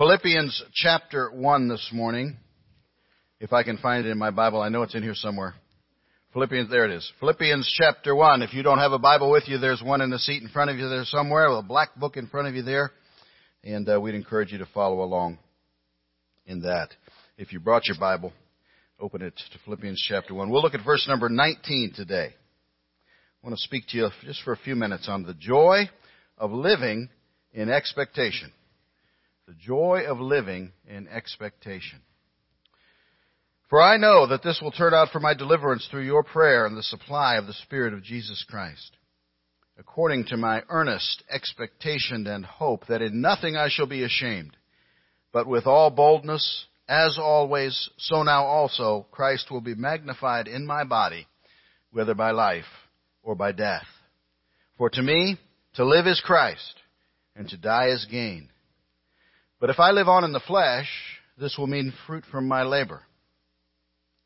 Philippians 0.00 0.64
chapter 0.72 1.30
1 1.30 1.68
this 1.68 1.90
morning. 1.92 2.38
If 3.38 3.52
I 3.52 3.64
can 3.64 3.76
find 3.76 4.06
it 4.06 4.08
in 4.08 4.16
my 4.16 4.30
Bible, 4.30 4.62
I 4.62 4.70
know 4.70 4.80
it's 4.80 4.94
in 4.94 5.02
here 5.02 5.14
somewhere. 5.14 5.52
Philippians, 6.32 6.70
there 6.70 6.86
it 6.86 6.90
is. 6.90 7.12
Philippians 7.20 7.70
chapter 7.76 8.16
1. 8.16 8.40
If 8.40 8.54
you 8.54 8.62
don't 8.62 8.78
have 8.78 8.92
a 8.92 8.98
Bible 8.98 9.30
with 9.30 9.46
you, 9.46 9.58
there's 9.58 9.82
one 9.82 10.00
in 10.00 10.08
the 10.08 10.18
seat 10.18 10.42
in 10.42 10.48
front 10.48 10.70
of 10.70 10.78
you 10.78 10.88
there 10.88 11.04
somewhere, 11.04 11.48
a 11.48 11.60
black 11.60 11.94
book 11.96 12.16
in 12.16 12.28
front 12.28 12.48
of 12.48 12.54
you 12.54 12.62
there. 12.62 12.92
And 13.62 13.86
uh, 13.90 14.00
we'd 14.00 14.14
encourage 14.14 14.52
you 14.52 14.58
to 14.60 14.68
follow 14.72 15.02
along 15.02 15.36
in 16.46 16.62
that. 16.62 16.88
If 17.36 17.52
you 17.52 17.60
brought 17.60 17.86
your 17.86 17.98
Bible, 18.00 18.32
open 18.98 19.20
it 19.20 19.36
to 19.36 19.58
Philippians 19.66 20.02
chapter 20.08 20.32
1. 20.32 20.48
We'll 20.48 20.62
look 20.62 20.72
at 20.72 20.82
verse 20.82 21.06
number 21.06 21.28
19 21.28 21.92
today. 21.94 22.28
I 22.32 23.46
want 23.46 23.54
to 23.54 23.62
speak 23.62 23.84
to 23.88 23.98
you 23.98 24.08
just 24.22 24.42
for 24.44 24.54
a 24.54 24.56
few 24.64 24.76
minutes 24.76 25.10
on 25.10 25.24
the 25.24 25.34
joy 25.34 25.90
of 26.38 26.52
living 26.52 27.10
in 27.52 27.68
expectation. 27.68 28.50
The 29.50 29.56
joy 29.56 30.04
of 30.06 30.20
living 30.20 30.70
in 30.86 31.08
expectation. 31.08 32.02
For 33.68 33.82
I 33.82 33.96
know 33.96 34.28
that 34.28 34.44
this 34.44 34.60
will 34.62 34.70
turn 34.70 34.94
out 34.94 35.08
for 35.10 35.18
my 35.18 35.34
deliverance 35.34 35.88
through 35.90 36.04
your 36.04 36.22
prayer 36.22 36.66
and 36.66 36.76
the 36.76 36.84
supply 36.84 37.34
of 37.34 37.48
the 37.48 37.52
Spirit 37.54 37.92
of 37.92 38.04
Jesus 38.04 38.44
Christ, 38.48 38.96
according 39.76 40.26
to 40.26 40.36
my 40.36 40.62
earnest 40.68 41.24
expectation 41.28 42.28
and 42.28 42.46
hope 42.46 42.86
that 42.86 43.02
in 43.02 43.20
nothing 43.20 43.56
I 43.56 43.68
shall 43.68 43.88
be 43.88 44.04
ashamed, 44.04 44.56
but 45.32 45.48
with 45.48 45.66
all 45.66 45.90
boldness, 45.90 46.66
as 46.88 47.18
always, 47.18 47.90
so 47.98 48.22
now 48.22 48.44
also, 48.44 49.08
Christ 49.10 49.50
will 49.50 49.62
be 49.62 49.74
magnified 49.74 50.46
in 50.46 50.64
my 50.64 50.84
body, 50.84 51.26
whether 51.90 52.14
by 52.14 52.30
life 52.30 52.70
or 53.24 53.34
by 53.34 53.50
death. 53.50 53.86
For 54.78 54.90
to 54.90 55.02
me, 55.02 55.38
to 55.74 55.84
live 55.84 56.06
is 56.06 56.22
Christ, 56.24 56.76
and 57.34 57.48
to 57.48 57.56
die 57.56 57.88
is 57.88 58.06
gain. 58.08 58.48
But 59.60 59.68
if 59.70 59.78
I 59.78 59.90
live 59.90 60.08
on 60.08 60.24
in 60.24 60.32
the 60.32 60.40
flesh, 60.40 60.88
this 61.38 61.56
will 61.58 61.66
mean 61.66 61.92
fruit 62.06 62.24
from 62.30 62.48
my 62.48 62.62
labor. 62.62 63.02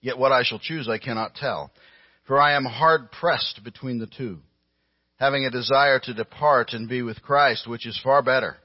Yet 0.01 0.17
what 0.17 0.33
I 0.33 0.45
shall 0.45 0.61
choose 0.61 0.89
I 0.89 0.99
cannot 0.99 1.35
tell, 1.35 1.73
for 2.27 2.41
I 2.41 2.55
am 2.55 2.65
hard 2.65 3.11
pressed 3.11 3.65
between 3.65 3.99
the 3.99 4.07
two, 4.07 4.39
having 5.17 5.45
a 5.45 5.51
desire 5.51 5.99
to 6.01 6.15
depart 6.15 6.73
and 6.73 6.89
be 6.89 7.03
with 7.03 7.23
Christ, 7.23 7.69
which 7.69 7.87
is 7.87 8.01
far 8.03 8.23
better. 8.23 8.57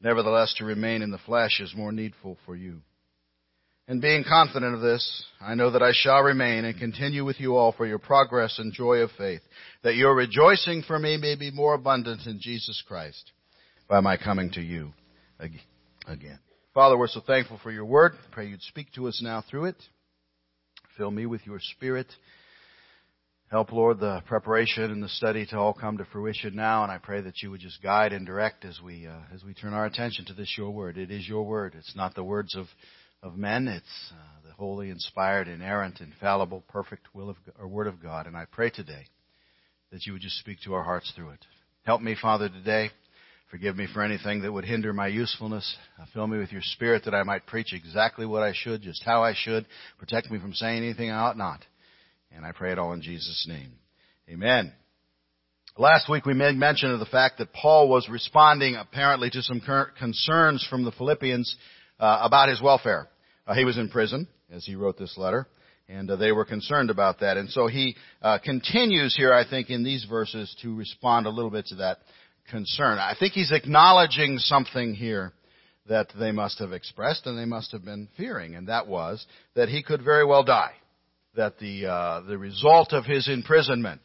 Nevertheless, 0.00 0.54
to 0.58 0.64
remain 0.64 1.02
in 1.02 1.10
the 1.10 1.18
flesh 1.18 1.60
is 1.60 1.74
more 1.74 1.92
needful 1.92 2.38
for 2.46 2.54
you. 2.54 2.82
And 3.88 4.00
being 4.00 4.24
confident 4.26 4.74
of 4.74 4.80
this, 4.80 5.24
I 5.40 5.54
know 5.54 5.70
that 5.72 5.82
I 5.82 5.92
shall 5.92 6.20
remain 6.20 6.64
and 6.64 6.78
continue 6.78 7.24
with 7.24 7.40
you 7.40 7.56
all 7.56 7.72
for 7.72 7.86
your 7.86 7.98
progress 7.98 8.58
and 8.58 8.72
joy 8.72 8.98
of 8.98 9.10
faith, 9.18 9.42
that 9.82 9.96
your 9.96 10.14
rejoicing 10.14 10.82
for 10.82 10.98
me 10.98 11.16
may 11.16 11.34
be 11.34 11.50
more 11.50 11.74
abundant 11.74 12.26
in 12.26 12.38
Jesus 12.40 12.82
Christ 12.86 13.32
by 13.88 14.00
my 14.00 14.16
coming 14.16 14.50
to 14.52 14.62
you 14.62 14.92
again. 15.38 16.38
Father, 16.74 16.98
we're 16.98 17.08
so 17.08 17.20
thankful 17.20 17.60
for 17.62 17.70
your 17.70 17.84
word. 17.84 18.12
Pray 18.32 18.48
you'd 18.48 18.62
speak 18.62 18.92
to 18.94 19.06
us 19.06 19.20
now 19.22 19.42
through 19.48 19.66
it. 19.66 19.82
Fill 20.96 21.10
me 21.10 21.26
with 21.26 21.46
your 21.46 21.58
spirit. 21.60 22.06
Help, 23.50 23.72
Lord, 23.72 24.00
the 24.00 24.22
preparation 24.26 24.90
and 24.90 25.02
the 25.02 25.08
study 25.08 25.46
to 25.46 25.58
all 25.58 25.74
come 25.74 25.98
to 25.98 26.04
fruition 26.06 26.56
now, 26.56 26.82
and 26.82 26.90
I 26.90 26.98
pray 26.98 27.20
that 27.20 27.42
you 27.42 27.50
would 27.50 27.60
just 27.60 27.82
guide 27.82 28.12
and 28.12 28.26
direct 28.26 28.64
as 28.64 28.80
we 28.82 29.06
uh, 29.06 29.20
as 29.32 29.44
we 29.44 29.54
turn 29.54 29.74
our 29.74 29.86
attention 29.86 30.24
to 30.26 30.34
this 30.34 30.54
your 30.58 30.70
word. 30.70 30.98
It 30.98 31.10
is 31.10 31.28
your 31.28 31.44
word. 31.44 31.74
It's 31.78 31.94
not 31.94 32.14
the 32.14 32.24
words 32.24 32.56
of 32.56 32.66
of 33.22 33.36
men. 33.36 33.68
It's 33.68 34.12
uh, 34.12 34.48
the 34.48 34.54
holy, 34.54 34.90
inspired, 34.90 35.46
inerrant, 35.46 36.00
infallible, 36.00 36.64
perfect 36.68 37.14
will 37.14 37.30
of 37.30 37.36
or 37.58 37.68
word 37.68 37.86
of 37.86 38.02
God. 38.02 38.26
And 38.26 38.36
I 38.36 38.46
pray 38.50 38.70
today 38.70 39.06
that 39.92 40.06
you 40.06 40.14
would 40.14 40.22
just 40.22 40.38
speak 40.38 40.58
to 40.64 40.74
our 40.74 40.82
hearts 40.82 41.12
through 41.14 41.30
it. 41.30 41.44
Help 41.84 42.00
me, 42.00 42.16
Father, 42.20 42.48
today. 42.48 42.90
Forgive 43.50 43.76
me 43.76 43.86
for 43.92 44.02
anything 44.02 44.42
that 44.42 44.52
would 44.52 44.64
hinder 44.64 44.92
my 44.92 45.06
usefulness. 45.06 45.76
Uh, 46.00 46.06
fill 46.12 46.26
me 46.26 46.38
with 46.38 46.50
your 46.50 46.62
spirit 46.62 47.04
that 47.04 47.14
I 47.14 47.22
might 47.22 47.46
preach 47.46 47.72
exactly 47.72 48.26
what 48.26 48.42
I 48.42 48.52
should, 48.54 48.82
just 48.82 49.04
how 49.04 49.22
I 49.22 49.34
should. 49.36 49.66
Protect 49.98 50.30
me 50.30 50.40
from 50.40 50.54
saying 50.54 50.82
anything 50.82 51.10
I 51.10 51.20
ought 51.20 51.38
not. 51.38 51.64
And 52.34 52.44
I 52.44 52.52
pray 52.52 52.72
it 52.72 52.78
all 52.78 52.92
in 52.92 53.02
Jesus' 53.02 53.46
name. 53.48 53.72
Amen. 54.28 54.72
Last 55.76 56.08
week 56.08 56.24
we 56.24 56.34
made 56.34 56.56
mention 56.56 56.90
of 56.90 57.00
the 57.00 57.06
fact 57.06 57.38
that 57.38 57.52
Paul 57.52 57.88
was 57.88 58.08
responding 58.08 58.76
apparently 58.76 59.28
to 59.30 59.42
some 59.42 59.60
concerns 59.98 60.66
from 60.70 60.84
the 60.84 60.92
Philippians 60.92 61.56
uh, 61.98 62.20
about 62.22 62.48
his 62.48 62.62
welfare. 62.62 63.08
Uh, 63.46 63.54
he 63.54 63.64
was 63.64 63.76
in 63.76 63.88
prison 63.88 64.26
as 64.50 64.64
he 64.64 64.76
wrote 64.76 64.98
this 64.98 65.18
letter, 65.18 65.46
and 65.88 66.10
uh, 66.10 66.16
they 66.16 66.32
were 66.32 66.44
concerned 66.44 66.90
about 66.90 67.20
that. 67.20 67.36
And 67.36 67.50
so 67.50 67.66
he 67.66 67.96
uh, 68.22 68.38
continues 68.38 69.14
here, 69.16 69.34
I 69.34 69.48
think, 69.48 69.68
in 69.68 69.82
these 69.82 70.06
verses 70.08 70.54
to 70.62 70.74
respond 70.76 71.26
a 71.26 71.30
little 71.30 71.50
bit 71.50 71.66
to 71.66 71.74
that 71.76 71.98
concern. 72.50 72.98
I 72.98 73.14
think 73.18 73.32
he's 73.32 73.52
acknowledging 73.52 74.38
something 74.38 74.94
here 74.94 75.32
that 75.88 76.08
they 76.18 76.32
must 76.32 76.58
have 76.58 76.72
expressed 76.72 77.26
and 77.26 77.38
they 77.38 77.44
must 77.44 77.72
have 77.72 77.84
been 77.84 78.08
fearing, 78.16 78.54
and 78.54 78.68
that 78.68 78.86
was 78.86 79.24
that 79.54 79.68
he 79.68 79.82
could 79.82 80.02
very 80.02 80.24
well 80.24 80.44
die. 80.44 80.72
That 81.36 81.58
the 81.58 81.86
uh, 81.86 82.20
the 82.22 82.38
result 82.38 82.92
of 82.92 83.04
his 83.04 83.28
imprisonment, 83.28 84.00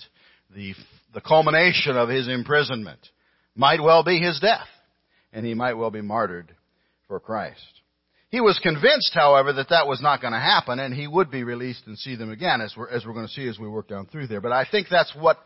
the 0.54 0.74
the 1.14 1.22
culmination 1.22 1.96
of 1.96 2.10
his 2.10 2.28
imprisonment, 2.28 3.00
might 3.56 3.82
well 3.82 4.04
be 4.04 4.20
his 4.20 4.40
death, 4.40 4.68
and 5.32 5.46
he 5.46 5.54
might 5.54 5.76
well 5.76 5.92
be 5.92 6.02
martyred 6.02 6.54
for 7.08 7.20
Christ. 7.20 7.80
He 8.30 8.42
was 8.42 8.60
convinced, 8.62 9.12
however, 9.14 9.54
that 9.54 9.70
that 9.70 9.88
was 9.88 10.02
not 10.02 10.22
going 10.22 10.34
to 10.34 10.40
happen 10.40 10.78
and 10.80 10.94
he 10.94 11.08
would 11.08 11.32
be 11.32 11.44
released 11.44 11.88
and 11.88 11.98
see 11.98 12.16
them 12.16 12.30
again, 12.30 12.62
as 12.62 12.76
we're, 12.78 12.88
as 12.90 13.04
we're 13.04 13.14
going 13.14 13.26
to 13.26 13.34
see 13.34 13.48
as 13.48 13.58
we 13.58 13.68
work 13.68 13.88
down 13.88 14.06
through 14.06 14.28
there. 14.28 14.40
But 14.40 14.52
I 14.52 14.68
think 14.70 14.88
that's 14.90 15.14
what 15.16 15.40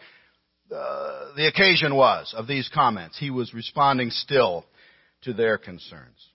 uh, 0.72 1.36
the 1.36 1.48
occasion 1.48 1.96
was 1.96 2.34
of 2.36 2.48
these 2.48 2.70
comments. 2.74 3.18
He 3.20 3.30
was 3.30 3.54
responding 3.54 4.10
still 4.10 4.66
to 5.24 5.34
their 5.34 5.58
concerns. 5.58 6.30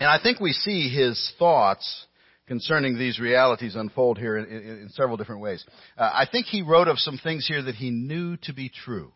And 0.00 0.08
I 0.08 0.20
think 0.22 0.40
we 0.40 0.52
see 0.52 0.88
his 0.88 1.32
thoughts 1.38 2.06
concerning 2.46 2.98
these 2.98 3.18
realities 3.18 3.74
unfold 3.76 4.18
here 4.18 4.38
in, 4.38 4.46
in, 4.46 4.62
in 4.82 4.88
several 4.90 5.16
different 5.16 5.42
ways. 5.42 5.64
Uh, 5.96 6.10
I 6.12 6.26
think 6.30 6.46
he 6.46 6.62
wrote 6.62 6.88
of 6.88 6.98
some 6.98 7.18
things 7.18 7.46
here 7.46 7.62
that 7.62 7.74
he 7.74 7.90
knew 7.90 8.36
to 8.42 8.52
be 8.52 8.70
true. 8.70 9.12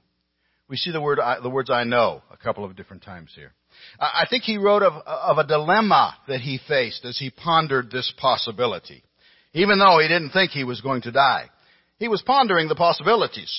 We 0.68 0.76
see 0.76 0.92
the 0.92 1.00
word, 1.00 1.18
the 1.42 1.50
words 1.50 1.70
I 1.70 1.84
know 1.84 2.22
a 2.30 2.36
couple 2.36 2.64
of 2.64 2.76
different 2.76 3.02
times 3.02 3.32
here. 3.34 3.52
I 3.98 4.26
think 4.28 4.44
he 4.44 4.58
wrote 4.58 4.82
of, 4.82 4.94
of 5.06 5.38
a 5.38 5.46
dilemma 5.46 6.16
that 6.28 6.40
he 6.40 6.60
faced 6.68 7.04
as 7.04 7.18
he 7.18 7.30
pondered 7.30 7.90
this 7.90 8.12
possibility. 8.18 9.02
Even 9.54 9.78
though 9.78 9.98
he 9.98 10.08
didn't 10.08 10.30
think 10.30 10.50
he 10.50 10.64
was 10.64 10.80
going 10.80 11.02
to 11.02 11.12
die. 11.12 11.50
He 11.98 12.08
was 12.08 12.22
pondering 12.22 12.68
the 12.68 12.74
possibilities, 12.74 13.52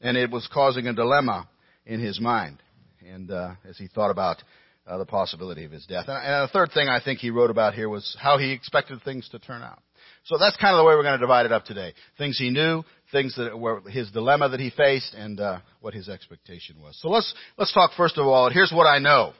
and 0.00 0.16
it 0.16 0.30
was 0.30 0.48
causing 0.52 0.86
a 0.86 0.92
dilemma 0.92 1.48
in 1.86 2.00
his 2.00 2.20
mind. 2.20 2.62
And 3.06 3.30
uh, 3.30 3.54
as 3.68 3.78
he 3.78 3.88
thought 3.88 4.10
about 4.10 4.42
uh, 4.86 4.98
the 4.98 5.06
possibility 5.06 5.64
of 5.64 5.70
his 5.70 5.86
death. 5.86 6.06
And, 6.08 6.16
and 6.16 6.48
the 6.48 6.52
third 6.52 6.70
thing 6.72 6.88
I 6.88 7.00
think 7.00 7.18
he 7.20 7.30
wrote 7.30 7.50
about 7.50 7.74
here 7.74 7.88
was 7.88 8.16
how 8.20 8.38
he 8.38 8.52
expected 8.52 9.02
things 9.02 9.28
to 9.30 9.38
turn 9.38 9.62
out. 9.62 9.82
So 10.24 10.36
that's 10.38 10.56
kind 10.56 10.74
of 10.74 10.78
the 10.78 10.84
way 10.84 10.94
we're 10.94 11.02
going 11.02 11.18
to 11.18 11.24
divide 11.24 11.46
it 11.46 11.52
up 11.52 11.64
today. 11.64 11.94
Things 12.16 12.38
he 12.38 12.50
knew, 12.50 12.82
things 13.12 13.34
that 13.36 13.58
were 13.58 13.80
his 13.88 14.10
dilemma 14.10 14.48
that 14.50 14.60
he 14.60 14.70
faced, 14.70 15.14
and 15.14 15.40
uh, 15.40 15.60
what 15.80 15.94
his 15.94 16.08
expectation 16.08 16.80
was. 16.80 16.98
So 17.00 17.08
let's 17.08 17.32
let's 17.56 17.72
talk 17.72 17.92
first 17.96 18.18
of 18.18 18.26
all. 18.26 18.50
Here's 18.50 18.72
what 18.72 18.84
I 18.84 18.98
know. 18.98 19.32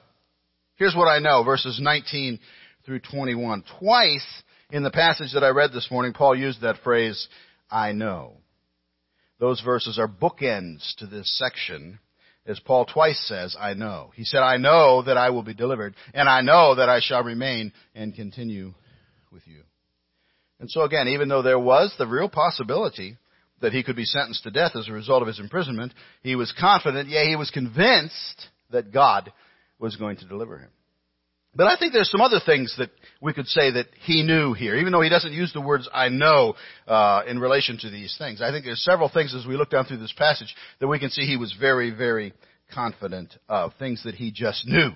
Here's 0.75 0.95
what 0.95 1.07
I 1.07 1.19
know, 1.19 1.43
verses 1.43 1.79
19 1.81 2.39
through 2.85 3.01
21. 3.11 3.63
Twice 3.79 4.43
in 4.71 4.83
the 4.83 4.91
passage 4.91 5.33
that 5.33 5.43
I 5.43 5.49
read 5.49 5.71
this 5.73 5.89
morning, 5.91 6.13
Paul 6.13 6.35
used 6.35 6.61
that 6.61 6.77
phrase, 6.83 7.27
I 7.69 7.91
know. 7.91 8.37
Those 9.39 9.61
verses 9.61 9.97
are 9.97 10.07
bookends 10.07 10.95
to 10.97 11.07
this 11.07 11.37
section, 11.37 11.99
as 12.45 12.59
Paul 12.59 12.85
twice 12.85 13.19
says, 13.27 13.55
I 13.59 13.73
know. 13.73 14.11
He 14.15 14.25
said, 14.25 14.41
I 14.41 14.57
know 14.57 15.01
that 15.03 15.17
I 15.17 15.29
will 15.29 15.43
be 15.43 15.53
delivered, 15.53 15.95
and 16.13 16.27
I 16.27 16.41
know 16.41 16.75
that 16.75 16.89
I 16.89 16.99
shall 17.01 17.23
remain 17.23 17.71
and 17.95 18.13
continue 18.13 18.73
with 19.31 19.47
you. 19.47 19.61
And 20.59 20.69
so 20.69 20.81
again, 20.81 21.07
even 21.07 21.29
though 21.29 21.41
there 21.41 21.59
was 21.59 21.93
the 21.97 22.07
real 22.07 22.27
possibility 22.27 23.17
that 23.61 23.71
he 23.73 23.83
could 23.83 23.95
be 23.95 24.05
sentenced 24.05 24.43
to 24.43 24.51
death 24.51 24.75
as 24.75 24.89
a 24.89 24.93
result 24.93 25.21
of 25.21 25.27
his 25.27 25.39
imprisonment, 25.39 25.93
he 26.21 26.35
was 26.35 26.53
confident, 26.59 27.09
yea, 27.09 27.27
he 27.27 27.35
was 27.35 27.49
convinced 27.49 28.47
that 28.71 28.91
God 28.91 29.31
was 29.79 29.95
going 29.95 30.17
to 30.17 30.25
deliver 30.25 30.57
him. 30.57 30.69
But 31.59 31.67
I 31.67 31.75
think 31.75 31.91
there's 31.91 32.09
some 32.09 32.21
other 32.21 32.39
things 32.39 32.73
that 32.77 32.89
we 33.19 33.33
could 33.33 33.47
say 33.47 33.69
that 33.71 33.87
he 34.05 34.23
knew 34.23 34.53
here, 34.53 34.77
even 34.77 34.93
though 34.93 35.01
he 35.01 35.09
doesn't 35.09 35.33
use 35.33 35.51
the 35.51 35.59
words 35.59 35.89
"I 35.93 36.07
know" 36.07 36.55
uh, 36.87 37.23
in 37.27 37.37
relation 37.37 37.77
to 37.79 37.89
these 37.89 38.15
things. 38.17 38.41
I 38.41 38.49
think 38.51 38.63
there's 38.63 38.81
several 38.81 39.09
things 39.09 39.35
as 39.35 39.45
we 39.45 39.57
look 39.57 39.69
down 39.69 39.83
through 39.83 39.97
this 39.97 40.13
passage 40.13 40.55
that 40.79 40.87
we 40.87 40.99
can 40.99 41.09
see 41.09 41.23
he 41.23 41.35
was 41.35 41.53
very, 41.59 41.91
very 41.91 42.31
confident 42.73 43.35
of 43.49 43.73
things 43.77 44.01
that 44.05 44.15
he 44.15 44.31
just 44.31 44.65
knew. 44.65 44.91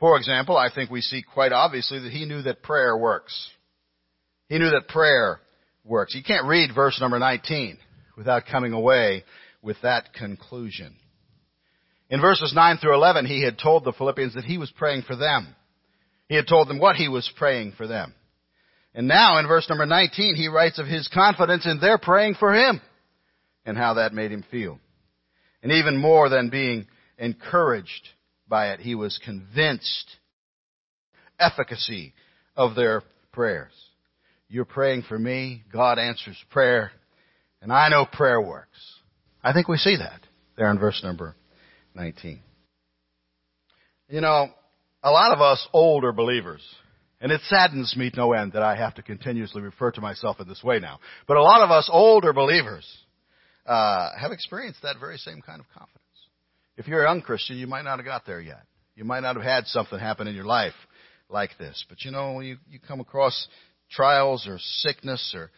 For 0.00 0.16
example, 0.16 0.56
I 0.56 0.74
think 0.74 0.90
we 0.90 1.02
see 1.02 1.22
quite 1.22 1.52
obviously 1.52 2.00
that 2.00 2.10
he 2.10 2.24
knew 2.24 2.42
that 2.42 2.64
prayer 2.64 2.96
works. 2.96 3.50
He 4.48 4.58
knew 4.58 4.70
that 4.70 4.88
prayer 4.88 5.40
works. 5.84 6.16
You 6.16 6.24
can't 6.24 6.48
read 6.48 6.74
verse 6.74 7.00
number 7.00 7.20
19 7.20 7.78
without 8.16 8.46
coming 8.50 8.72
away 8.72 9.22
with 9.62 9.76
that 9.84 10.14
conclusion. 10.14 10.96
In 12.08 12.20
verses 12.20 12.52
9 12.52 12.78
through 12.78 12.96
11, 12.96 13.26
he 13.26 13.44
had 13.44 13.56
told 13.56 13.84
the 13.84 13.92
Philippians 13.92 14.34
that 14.34 14.42
he 14.42 14.58
was 14.58 14.72
praying 14.72 15.02
for 15.02 15.14
them. 15.14 15.54
He 16.30 16.36
had 16.36 16.46
told 16.46 16.68
them 16.68 16.78
what 16.78 16.94
he 16.94 17.08
was 17.08 17.28
praying 17.36 17.72
for 17.72 17.88
them. 17.88 18.14
And 18.94 19.08
now 19.08 19.40
in 19.40 19.48
verse 19.48 19.68
number 19.68 19.84
19, 19.84 20.36
he 20.36 20.46
writes 20.46 20.78
of 20.78 20.86
his 20.86 21.08
confidence 21.08 21.66
in 21.66 21.80
their 21.80 21.98
praying 21.98 22.36
for 22.36 22.54
him 22.54 22.80
and 23.66 23.76
how 23.76 23.94
that 23.94 24.14
made 24.14 24.30
him 24.30 24.44
feel. 24.48 24.78
And 25.60 25.72
even 25.72 25.96
more 25.96 26.28
than 26.28 26.48
being 26.48 26.86
encouraged 27.18 28.10
by 28.46 28.70
it, 28.70 28.78
he 28.78 28.94
was 28.94 29.18
convinced 29.24 30.08
efficacy 31.40 32.14
of 32.54 32.76
their 32.76 33.02
prayers. 33.32 33.72
You're 34.48 34.64
praying 34.64 35.02
for 35.08 35.18
me, 35.18 35.64
God 35.72 35.98
answers 35.98 36.36
prayer, 36.50 36.92
and 37.60 37.72
I 37.72 37.88
know 37.88 38.06
prayer 38.06 38.40
works. 38.40 38.78
I 39.42 39.52
think 39.52 39.66
we 39.66 39.78
see 39.78 39.96
that 39.96 40.20
there 40.56 40.70
in 40.70 40.78
verse 40.78 41.02
number 41.02 41.34
19. 41.96 42.38
You 44.08 44.20
know, 44.20 44.50
a 45.02 45.10
lot 45.10 45.32
of 45.32 45.40
us 45.40 45.66
older 45.72 46.12
believers, 46.12 46.62
and 47.20 47.32
it 47.32 47.40
saddens 47.48 47.96
me 47.96 48.10
to 48.10 48.16
no 48.16 48.32
end 48.32 48.52
that 48.52 48.62
I 48.62 48.76
have 48.76 48.94
to 48.94 49.02
continuously 49.02 49.62
refer 49.62 49.90
to 49.92 50.00
myself 50.00 50.40
in 50.40 50.48
this 50.48 50.62
way 50.62 50.78
now, 50.78 51.00
but 51.26 51.36
a 51.36 51.42
lot 51.42 51.62
of 51.62 51.70
us 51.70 51.88
older 51.92 52.32
believers 52.32 52.86
uh, 53.66 54.10
have 54.18 54.32
experienced 54.32 54.82
that 54.82 54.96
very 54.98 55.16
same 55.18 55.40
kind 55.42 55.60
of 55.60 55.66
confidence. 55.68 55.96
If 56.76 56.86
you're 56.86 57.04
a 57.04 57.08
young 57.08 57.22
Christian, 57.22 57.56
you 57.56 57.66
might 57.66 57.82
not 57.82 57.98
have 57.98 58.06
got 58.06 58.26
there 58.26 58.40
yet. 58.40 58.62
You 58.94 59.04
might 59.04 59.20
not 59.20 59.36
have 59.36 59.44
had 59.44 59.66
something 59.66 59.98
happen 59.98 60.26
in 60.26 60.34
your 60.34 60.44
life 60.44 60.74
like 61.28 61.50
this. 61.58 61.84
But 61.88 62.04
you 62.04 62.10
know, 62.10 62.40
you, 62.40 62.56
you 62.70 62.78
come 62.78 63.00
across 63.00 63.48
trials 63.90 64.46
or 64.46 64.58
sickness 64.58 65.32
or 65.34 65.50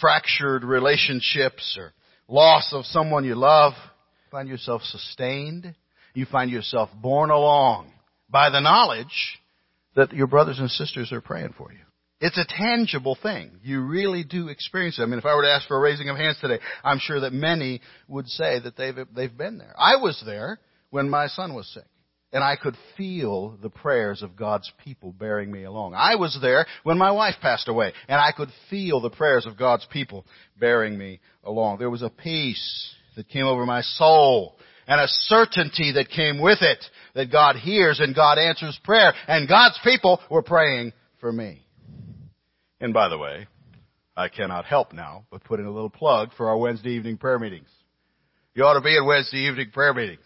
fractured 0.00 0.64
relationships 0.64 1.76
or 1.78 1.92
loss 2.28 2.72
of 2.72 2.84
someone 2.86 3.24
you 3.24 3.34
love, 3.34 3.72
you 3.74 4.30
find 4.30 4.48
yourself 4.48 4.82
sustained. 4.82 5.74
You 6.14 6.26
find 6.26 6.50
yourself 6.50 6.88
borne 7.02 7.30
along 7.30 7.92
by 8.28 8.50
the 8.50 8.60
knowledge 8.60 9.38
that 9.94 10.12
your 10.12 10.26
brothers 10.26 10.58
and 10.58 10.70
sisters 10.70 11.12
are 11.12 11.20
praying 11.20 11.54
for 11.56 11.72
you. 11.72 11.78
It's 12.20 12.38
a 12.38 12.46
tangible 12.48 13.16
thing. 13.22 13.50
You 13.62 13.82
really 13.82 14.24
do 14.24 14.48
experience 14.48 14.98
it. 14.98 15.02
I 15.02 15.06
mean, 15.06 15.18
if 15.18 15.26
I 15.26 15.34
were 15.34 15.42
to 15.42 15.50
ask 15.50 15.68
for 15.68 15.76
a 15.76 15.80
raising 15.80 16.08
of 16.08 16.16
hands 16.16 16.38
today, 16.40 16.58
I'm 16.82 16.98
sure 16.98 17.20
that 17.20 17.32
many 17.32 17.82
would 18.08 18.26
say 18.26 18.58
that 18.60 18.76
they've, 18.76 18.94
they've 19.14 19.36
been 19.36 19.58
there. 19.58 19.74
I 19.78 19.96
was 19.96 20.22
there 20.24 20.58
when 20.90 21.10
my 21.10 21.26
son 21.28 21.54
was 21.54 21.68
sick. 21.72 21.84
And 22.32 22.42
I 22.42 22.56
could 22.56 22.74
feel 22.96 23.56
the 23.62 23.70
prayers 23.70 24.22
of 24.22 24.36
God's 24.36 24.70
people 24.84 25.12
bearing 25.12 25.50
me 25.50 25.64
along. 25.64 25.94
I 25.94 26.16
was 26.16 26.36
there 26.42 26.66
when 26.82 26.98
my 26.98 27.12
wife 27.12 27.36
passed 27.40 27.68
away, 27.68 27.92
and 28.08 28.20
I 28.20 28.32
could 28.32 28.50
feel 28.68 29.00
the 29.00 29.10
prayers 29.10 29.46
of 29.46 29.56
God's 29.56 29.86
people 29.90 30.26
bearing 30.58 30.98
me 30.98 31.20
along. 31.44 31.78
There 31.78 31.88
was 31.88 32.02
a 32.02 32.10
peace 32.10 32.94
that 33.16 33.28
came 33.28 33.46
over 33.46 33.64
my 33.64 33.80
soul, 33.82 34.58
and 34.86 35.00
a 35.00 35.08
certainty 35.08 35.92
that 35.92 36.08
came 36.08 36.40
with 36.40 36.62
it 36.62 36.84
that 37.14 37.32
God 37.32 37.56
hears 37.56 38.00
and 38.00 38.14
God 38.14 38.38
answers 38.38 38.78
prayer, 38.84 39.12
and 39.26 39.48
God's 39.48 39.78
people 39.82 40.20
were 40.30 40.42
praying 40.42 40.92
for 41.20 41.32
me. 41.32 41.66
And 42.80 42.92
by 42.92 43.08
the 43.08 43.18
way, 43.18 43.46
I 44.16 44.28
cannot 44.28 44.64
help 44.64 44.92
now 44.92 45.24
but 45.30 45.44
put 45.44 45.60
in 45.60 45.66
a 45.66 45.70
little 45.70 45.90
plug 45.90 46.30
for 46.36 46.48
our 46.48 46.56
Wednesday 46.56 46.90
evening 46.90 47.18
prayer 47.18 47.38
meetings. 47.38 47.68
You 48.54 48.64
ought 48.64 48.74
to 48.74 48.80
be 48.80 48.96
in 48.96 49.06
Wednesday 49.06 49.48
evening 49.48 49.70
prayer 49.72 49.92
meetings. 49.92 50.20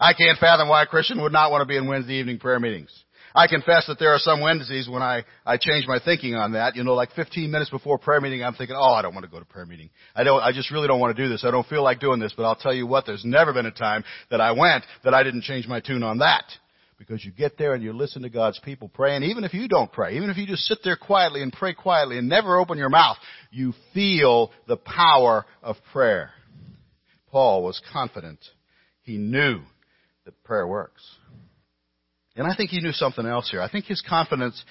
I 0.00 0.12
can't 0.12 0.38
fathom 0.38 0.68
why 0.68 0.82
a 0.82 0.86
Christian 0.86 1.22
would 1.22 1.32
not 1.32 1.50
want 1.50 1.62
to 1.62 1.66
be 1.66 1.76
in 1.76 1.86
Wednesday 1.86 2.14
evening 2.14 2.38
prayer 2.38 2.60
meetings. 2.60 2.90
I 3.36 3.48
confess 3.48 3.86
that 3.88 3.98
there 3.98 4.14
are 4.14 4.18
some 4.18 4.40
Wednesdays 4.40 4.88
when 4.88 5.02
I, 5.02 5.22
I 5.44 5.58
change 5.58 5.86
my 5.86 5.98
thinking 6.02 6.34
on 6.34 6.52
that. 6.52 6.74
You 6.74 6.84
know, 6.84 6.94
like 6.94 7.12
15 7.12 7.50
minutes 7.50 7.70
before 7.70 7.98
prayer 7.98 8.18
meeting, 8.18 8.42
I'm 8.42 8.54
thinking, 8.54 8.76
oh, 8.78 8.94
I 8.94 9.02
don't 9.02 9.12
want 9.12 9.26
to 9.26 9.30
go 9.30 9.38
to 9.38 9.44
prayer 9.44 9.66
meeting. 9.66 9.90
I 10.14 10.24
don't, 10.24 10.42
I 10.42 10.52
just 10.52 10.70
really 10.70 10.88
don't 10.88 11.00
want 11.00 11.14
to 11.14 11.22
do 11.22 11.28
this. 11.28 11.44
I 11.44 11.50
don't 11.50 11.66
feel 11.66 11.84
like 11.84 12.00
doing 12.00 12.18
this, 12.18 12.32
but 12.34 12.44
I'll 12.44 12.56
tell 12.56 12.72
you 12.72 12.86
what, 12.86 13.04
there's 13.04 13.26
never 13.26 13.52
been 13.52 13.66
a 13.66 13.70
time 13.70 14.04
that 14.30 14.40
I 14.40 14.52
went 14.52 14.86
that 15.04 15.12
I 15.12 15.22
didn't 15.22 15.42
change 15.42 15.68
my 15.68 15.80
tune 15.80 16.02
on 16.02 16.18
that. 16.18 16.44
Because 16.98 17.22
you 17.22 17.30
get 17.30 17.58
there 17.58 17.74
and 17.74 17.84
you 17.84 17.92
listen 17.92 18.22
to 18.22 18.30
God's 18.30 18.58
people 18.60 18.88
pray, 18.88 19.16
and 19.16 19.24
even 19.26 19.44
if 19.44 19.52
you 19.52 19.68
don't 19.68 19.92
pray, 19.92 20.16
even 20.16 20.30
if 20.30 20.38
you 20.38 20.46
just 20.46 20.62
sit 20.62 20.78
there 20.82 20.96
quietly 20.96 21.42
and 21.42 21.52
pray 21.52 21.74
quietly 21.74 22.16
and 22.16 22.26
never 22.26 22.58
open 22.58 22.78
your 22.78 22.88
mouth, 22.88 23.18
you 23.50 23.74
feel 23.92 24.50
the 24.66 24.78
power 24.78 25.44
of 25.62 25.76
prayer. 25.92 26.30
Paul 27.30 27.62
was 27.62 27.78
confident. 27.92 28.38
He 29.02 29.18
knew 29.18 29.60
that 30.24 30.42
prayer 30.42 30.66
works. 30.66 31.02
And 32.36 32.46
I 32.46 32.54
think 32.54 32.70
he 32.70 32.80
knew 32.80 32.92
something 32.92 33.26
else 33.26 33.50
here. 33.50 33.62
I 33.62 33.70
think 33.70 33.86
his 33.86 34.02
confidence 34.06 34.62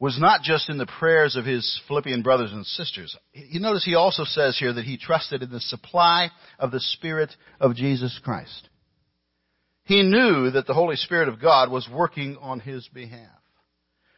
was 0.00 0.18
not 0.18 0.42
just 0.42 0.70
in 0.70 0.78
the 0.78 0.86
prayers 0.86 1.36
of 1.36 1.44
his 1.44 1.80
Philippian 1.86 2.22
brothers 2.22 2.52
and 2.52 2.66
sisters. 2.66 3.16
You 3.32 3.60
notice 3.60 3.84
he 3.84 3.94
also 3.94 4.24
says 4.24 4.58
here 4.58 4.72
that 4.72 4.84
he 4.84 4.96
trusted 4.96 5.42
in 5.42 5.50
the 5.50 5.60
supply 5.60 6.30
of 6.58 6.70
the 6.70 6.80
Spirit 6.80 7.30
of 7.60 7.76
Jesus 7.76 8.18
Christ. 8.24 8.68
He 9.84 10.02
knew 10.02 10.50
that 10.50 10.66
the 10.66 10.74
Holy 10.74 10.96
Spirit 10.96 11.28
of 11.28 11.40
God 11.40 11.70
was 11.70 11.88
working 11.92 12.38
on 12.40 12.60
his 12.60 12.88
behalf, 12.88 13.28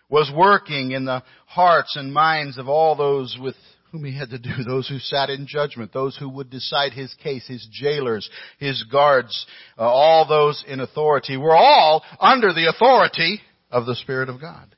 was 0.09 0.31
working 0.35 0.93
in 0.93 1.05
the 1.05 1.23
hearts 1.47 1.97
and 1.97 2.13
minds 2.13 2.59
of 2.59 2.69
all 2.69 2.95
those 2.95 3.37
with 3.41 3.57
whom 3.93 4.05
he 4.05 4.17
had 4.17 4.31
to 4.31 4.39
do, 4.39 4.51
those 4.67 4.89
who 4.89 4.99
sat 4.99 5.31
in 5.31 5.47
judgment, 5.47 5.93
those 5.93 6.17
who 6.17 6.29
would 6.29 6.51
decide 6.51 6.93
his 6.93 7.15
case, 7.23 7.47
his 7.47 7.69
jailers, 7.71 8.29
his 8.59 8.83
guards, 8.91 9.47
uh, 9.79 9.83
all 9.83 10.27
those 10.27 10.65
in 10.67 10.81
authority 10.81 11.37
were 11.37 11.55
all 11.55 12.03
under 12.19 12.53
the 12.53 12.69
authority 12.69 13.41
of 13.71 13.87
the 13.87 13.95
Spirit 13.95 14.29
of 14.29 14.41
God. 14.41 14.75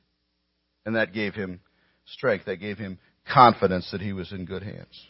And 0.85 0.95
that 0.95 1.13
gave 1.13 1.33
him 1.33 1.61
strength. 2.05 2.45
That 2.45 2.57
gave 2.57 2.77
him 2.77 2.99
confidence 3.31 3.89
that 3.91 4.01
he 4.01 4.13
was 4.13 4.31
in 4.31 4.45
good 4.45 4.61
hands. 4.61 5.07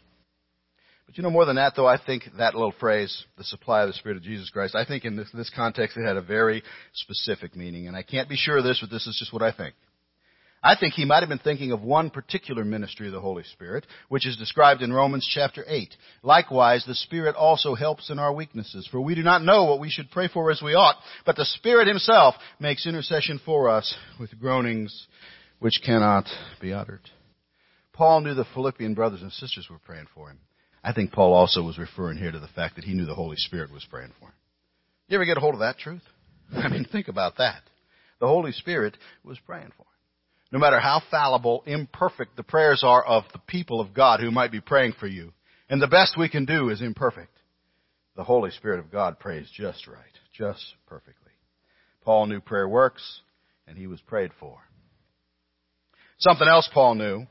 But 1.05 1.17
you 1.17 1.23
know, 1.23 1.29
more 1.29 1.45
than 1.45 1.57
that 1.57 1.73
though, 1.75 1.87
I 1.87 1.99
think 2.03 2.23
that 2.37 2.53
little 2.53 2.73
phrase, 2.79 3.25
the 3.37 3.43
supply 3.43 3.81
of 3.81 3.87
the 3.87 3.93
Spirit 3.93 4.17
of 4.17 4.23
Jesus 4.23 4.49
Christ, 4.49 4.75
I 4.75 4.85
think 4.85 5.03
in 5.03 5.15
this, 5.15 5.29
this 5.33 5.51
context 5.53 5.97
it 5.97 6.05
had 6.05 6.17
a 6.17 6.21
very 6.21 6.63
specific 6.93 7.55
meaning. 7.55 7.87
And 7.87 7.95
I 7.97 8.03
can't 8.03 8.29
be 8.29 8.37
sure 8.37 8.57
of 8.57 8.63
this, 8.63 8.79
but 8.79 8.89
this 8.89 9.05
is 9.07 9.17
just 9.19 9.33
what 9.33 9.43
I 9.43 9.51
think. 9.51 9.75
I 10.65 10.75
think 10.75 10.95
he 10.95 11.05
might 11.05 11.19
have 11.19 11.29
been 11.29 11.37
thinking 11.37 11.71
of 11.73 11.83
one 11.83 12.09
particular 12.09 12.65
ministry 12.65 13.05
of 13.05 13.13
the 13.13 13.21
Holy 13.21 13.43
Spirit, 13.43 13.85
which 14.09 14.25
is 14.25 14.35
described 14.35 14.81
in 14.81 14.91
Romans 14.91 15.29
chapter 15.31 15.63
8. 15.67 15.95
Likewise, 16.23 16.83
the 16.87 16.95
Spirit 16.95 17.35
also 17.35 17.75
helps 17.75 18.09
in 18.09 18.17
our 18.17 18.33
weaknesses, 18.33 18.87
for 18.89 18.99
we 18.99 19.13
do 19.13 19.21
not 19.21 19.43
know 19.43 19.65
what 19.65 19.79
we 19.79 19.91
should 19.91 20.09
pray 20.09 20.27
for 20.27 20.49
as 20.49 20.63
we 20.63 20.73
ought, 20.73 20.95
but 21.23 21.35
the 21.35 21.45
Spirit 21.45 21.87
himself 21.87 22.33
makes 22.59 22.87
intercession 22.87 23.39
for 23.45 23.69
us 23.69 23.93
with 24.19 24.39
groanings 24.39 25.05
which 25.59 25.81
cannot 25.85 26.25
be 26.59 26.73
uttered. 26.73 27.11
Paul 27.93 28.21
knew 28.21 28.33
the 28.33 28.47
Philippian 28.55 28.95
brothers 28.95 29.21
and 29.21 29.31
sisters 29.31 29.67
were 29.69 29.77
praying 29.77 30.07
for 30.15 30.31
him. 30.31 30.39
I 30.83 30.93
think 30.93 31.11
Paul 31.11 31.33
also 31.33 31.61
was 31.61 31.77
referring 31.77 32.17
here 32.17 32.31
to 32.31 32.39
the 32.39 32.47
fact 32.47 32.77
that 32.77 32.85
he 32.85 32.95
knew 32.95 33.05
the 33.05 33.13
Holy 33.13 33.37
Spirit 33.37 33.71
was 33.71 33.85
praying 33.87 34.13
for 34.19 34.29
him. 34.29 34.35
You 35.09 35.17
ever 35.17 35.25
get 35.25 35.37
a 35.37 35.41
hold 35.41 35.53
of 35.53 35.59
that 35.59 35.77
truth? 35.77 36.01
I 36.55 36.69
mean, 36.69 36.87
think 36.91 37.07
about 37.07 37.37
that. 37.37 37.61
The 38.19 38.27
Holy 38.27 38.51
Spirit 38.51 38.97
was 39.23 39.37
praying 39.45 39.71
for 39.77 39.83
him. 39.83 39.94
No 40.51 40.59
matter 40.59 40.79
how 40.79 41.01
fallible, 41.09 41.63
imperfect 41.65 42.35
the 42.35 42.43
prayers 42.43 42.83
are 42.83 43.03
of 43.03 43.23
the 43.33 43.39
people 43.39 43.81
of 43.81 43.93
God 43.93 44.19
who 44.19 44.31
might 44.31 44.51
be 44.51 44.61
praying 44.61 44.93
for 44.99 45.07
you, 45.07 45.33
and 45.69 45.81
the 45.81 45.87
best 45.87 46.17
we 46.17 46.29
can 46.29 46.45
do 46.45 46.69
is 46.69 46.81
imperfect, 46.81 47.35
the 48.15 48.23
Holy 48.23 48.51
Spirit 48.51 48.79
of 48.79 48.91
God 48.91 49.19
prays 49.19 49.49
just 49.53 49.87
right, 49.87 49.99
just 50.33 50.63
perfectly. 50.87 51.31
Paul 52.03 52.27
knew 52.27 52.39
prayer 52.39 52.69
works, 52.69 53.21
and 53.67 53.77
he 53.77 53.87
was 53.87 53.99
prayed 54.01 54.31
for. 54.39 54.59
Something 56.19 56.47
else 56.47 56.69
Paul 56.73 56.95
knew, 56.95 57.25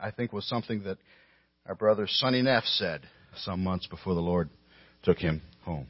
I 0.00 0.10
think, 0.10 0.32
was 0.32 0.48
something 0.48 0.82
that 0.84 0.98
our 1.66 1.74
brother 1.74 2.06
Sonny 2.08 2.42
Neff 2.42 2.64
said 2.64 3.02
some 3.36 3.62
months 3.62 3.86
before 3.86 4.14
the 4.14 4.20
Lord 4.20 4.48
took 5.02 5.18
him 5.18 5.42
home. 5.62 5.86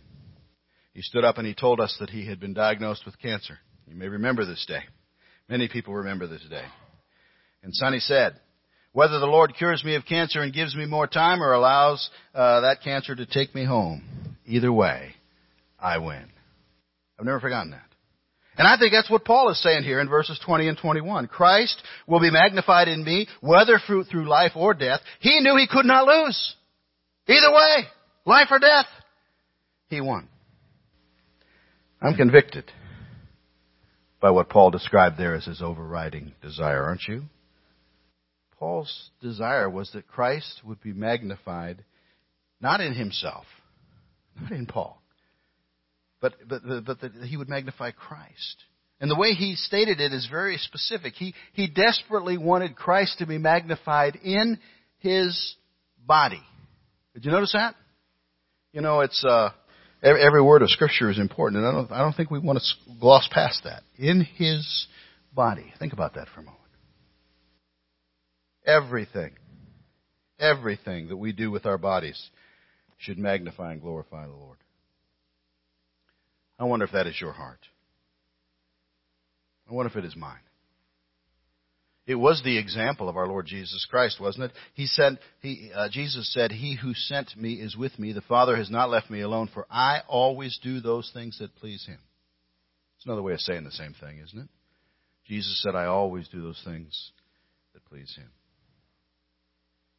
He 0.93 1.03
stood 1.03 1.25
up 1.25 1.39
and 1.39 1.47
he 1.47 1.55
told 1.55 1.81
us 1.81 1.97
that 2.01 2.11
he 2.11 2.27
had 2.27 2.41
been 2.41 2.55
diagnosed 2.55 3.05
with 3.07 3.19
cancer. 3.19 3.59
You 3.87 3.95
may 3.95 4.09
remember 4.09 4.45
this 4.45 4.65
day. 4.67 4.81
Many 5.49 5.69
people 5.69 5.95
remember 5.95 6.27
this 6.27 6.45
day. 6.51 6.65
And 7.63 7.75
Sonny 7.75 8.01
said, 8.01 8.41
whether 8.93 9.19
the 9.19 9.27
Lord 9.27 9.55
cures 9.55 9.85
me 9.85 9.95
of 9.95 10.07
cancer 10.07 10.41
and 10.41 10.55
gives 10.55 10.75
me 10.75 10.87
more 10.87 11.07
time 11.07 11.43
or 11.43 11.53
allows 11.53 12.09
uh, 12.35 12.63
that 12.63 12.83
cancer 12.83 13.15
to 13.15 13.27
take 13.27 13.55
me 13.55 13.65
home, 13.65 14.37
either 14.47 14.73
way, 14.73 15.11
I 15.79 15.99
win. 15.99 16.25
I've 17.19 17.27
never 17.27 17.41
forgotten 17.41 17.73
that. 17.73 17.83
And 18.57 18.67
I 18.67 18.79
think 18.79 18.93
that's 18.93 19.11
what 19.11 19.27
Paul 19.27 19.51
is 19.51 19.63
saying 19.63 19.83
here 19.83 20.01
in 20.01 20.09
verses 20.09 20.41
20 20.45 20.69
and 20.69 20.79
21. 20.79 21.27
Christ 21.27 21.81
will 22.07 22.21
be 22.21 22.31
magnified 22.31 22.89
in 22.89 23.05
me, 23.05 23.29
whether 23.43 23.79
through, 23.87 24.05
through 24.05 24.31
life 24.31 24.53
or 24.57 24.73
death. 24.73 25.01
He 25.21 25.41
knew 25.41 25.57
he 25.57 25.69
could 25.71 25.85
not 25.85 26.07
lose. 26.07 26.55
Either 27.29 27.53
way, 27.53 27.85
life 28.25 28.49
or 28.51 28.59
death, 28.59 28.87
he 29.89 30.01
won. 30.01 30.29
I'm 32.01 32.15
convicted 32.15 32.65
by 34.21 34.31
what 34.31 34.49
Paul 34.49 34.71
described 34.71 35.19
there 35.19 35.35
as 35.35 35.45
his 35.45 35.63
overriding 35.63 36.33
desire, 36.43 36.83
aren't 36.85 37.07
you? 37.07 37.23
Paul's 38.59 39.11
desire 39.21 39.69
was 39.69 39.91
that 39.93 40.09
Christ 40.09 40.63
would 40.65 40.81
be 40.81 40.93
magnified 40.93 41.85
not 42.61 42.81
in 42.81 42.95
himself, 42.95 43.45
not 44.41 44.51
in 44.51 44.67
Paul, 44.67 45.01
but, 46.21 46.35
but, 46.49 46.63
but 46.85 47.01
that 47.01 47.13
he 47.25 47.37
would 47.37 47.51
magnify 47.51 47.91
Christ. 47.91 48.65
And 48.99 49.11
the 49.11 49.19
way 49.19 49.35
he 49.35 49.57
stated 49.57 50.01
it 50.01 50.13
is 50.13 50.27
very 50.31 50.57
specific. 50.57 51.13
He, 51.15 51.35
he 51.53 51.67
desperately 51.67 52.39
wanted 52.39 52.77
Christ 52.77 53.19
to 53.19 53.27
be 53.27 53.37
magnified 53.37 54.17
in 54.25 54.59
his 55.01 55.57
body. 56.07 56.43
Did 57.13 57.27
you 57.27 57.31
notice 57.31 57.53
that? 57.53 57.75
You 58.73 58.81
know, 58.81 59.01
it's, 59.01 59.23
uh, 59.23 59.51
every 60.03 60.43
word 60.43 60.63
of 60.63 60.71
Scripture 60.71 61.11
is 61.11 61.19
important, 61.19 61.65
and 61.65 61.69
I 61.69 61.73
don't, 61.73 61.93
I 61.93 61.99
don't 61.99 62.15
think 62.15 62.31
we 62.31 62.39
want 62.39 62.59
to 62.59 62.95
gloss 63.01 63.29
past 63.33 63.65
that. 63.65 63.83
In 63.99 64.23
His 64.23 64.87
body. 65.37 65.73
Think 65.79 65.93
about 65.93 66.15
that 66.15 66.29
for 66.35 66.41
a 66.41 66.45
moment. 66.45 66.61
Everything, 68.67 69.33
everything 70.41 71.09
that 71.09 71.17
we 71.17 71.33
do 71.33 71.53
with 71.53 71.67
our 71.67 71.79
bodies 71.79 72.31
should 72.99 73.19
magnify 73.19 73.73
and 73.73 73.81
glorify 73.81 74.27
the 74.27 74.33
Lord. 74.33 74.57
I 76.59 76.65
wonder 76.65 76.85
if 76.85 76.93
that 76.93 77.07
is 77.07 77.21
your 77.21 77.33
heart. 77.33 77.61
I 79.71 79.75
wonder 79.75 79.91
if 79.91 79.97
it 79.97 80.05
is 80.05 80.17
mine. 80.17 80.41
It 82.07 82.15
was 82.15 82.41
the 82.45 82.57
example 82.57 83.09
of 83.09 83.17
our 83.17 83.27
Lord 83.27 83.47
Jesus 83.47 83.85
Christ, 83.91 84.21
wasn't 84.21 84.45
it? 84.45 84.53
He 84.75 84.87
said, 84.87 85.19
he, 85.41 85.73
uh, 85.75 85.89
Jesus 85.91 86.33
said, 86.33 86.53
He 86.53 86.77
who 86.77 86.95
sent 86.95 87.37
me 87.37 87.55
is 87.55 87.77
with 87.77 87.99
me. 87.99 88.13
The 88.13 88.21
Father 88.21 88.57
has 88.57 88.71
not 88.71 88.91
left 88.91 89.11
me 89.11 89.23
alone, 89.23 89.51
for 89.53 89.67
I 89.69 90.03
always 90.07 90.59
do 90.63 90.81
those 90.81 91.11
things 91.13 91.39
that 91.41 91.57
please 91.57 91.85
Him. 91.85 91.99
It's 92.97 93.07
another 93.07 93.23
way 93.23 93.33
of 93.33 93.41
saying 93.41 93.65
the 93.65 93.73
same 93.73 93.95
thing, 94.01 94.21
isn't 94.25 94.39
it? 94.39 94.49
Jesus 95.27 95.61
said, 95.63 95.75
I 95.75 95.87
always 95.87 96.29
do 96.29 96.41
those 96.41 96.63
things 96.65 97.11
that 97.75 97.85
please 97.87 98.15
Him. 98.17 98.31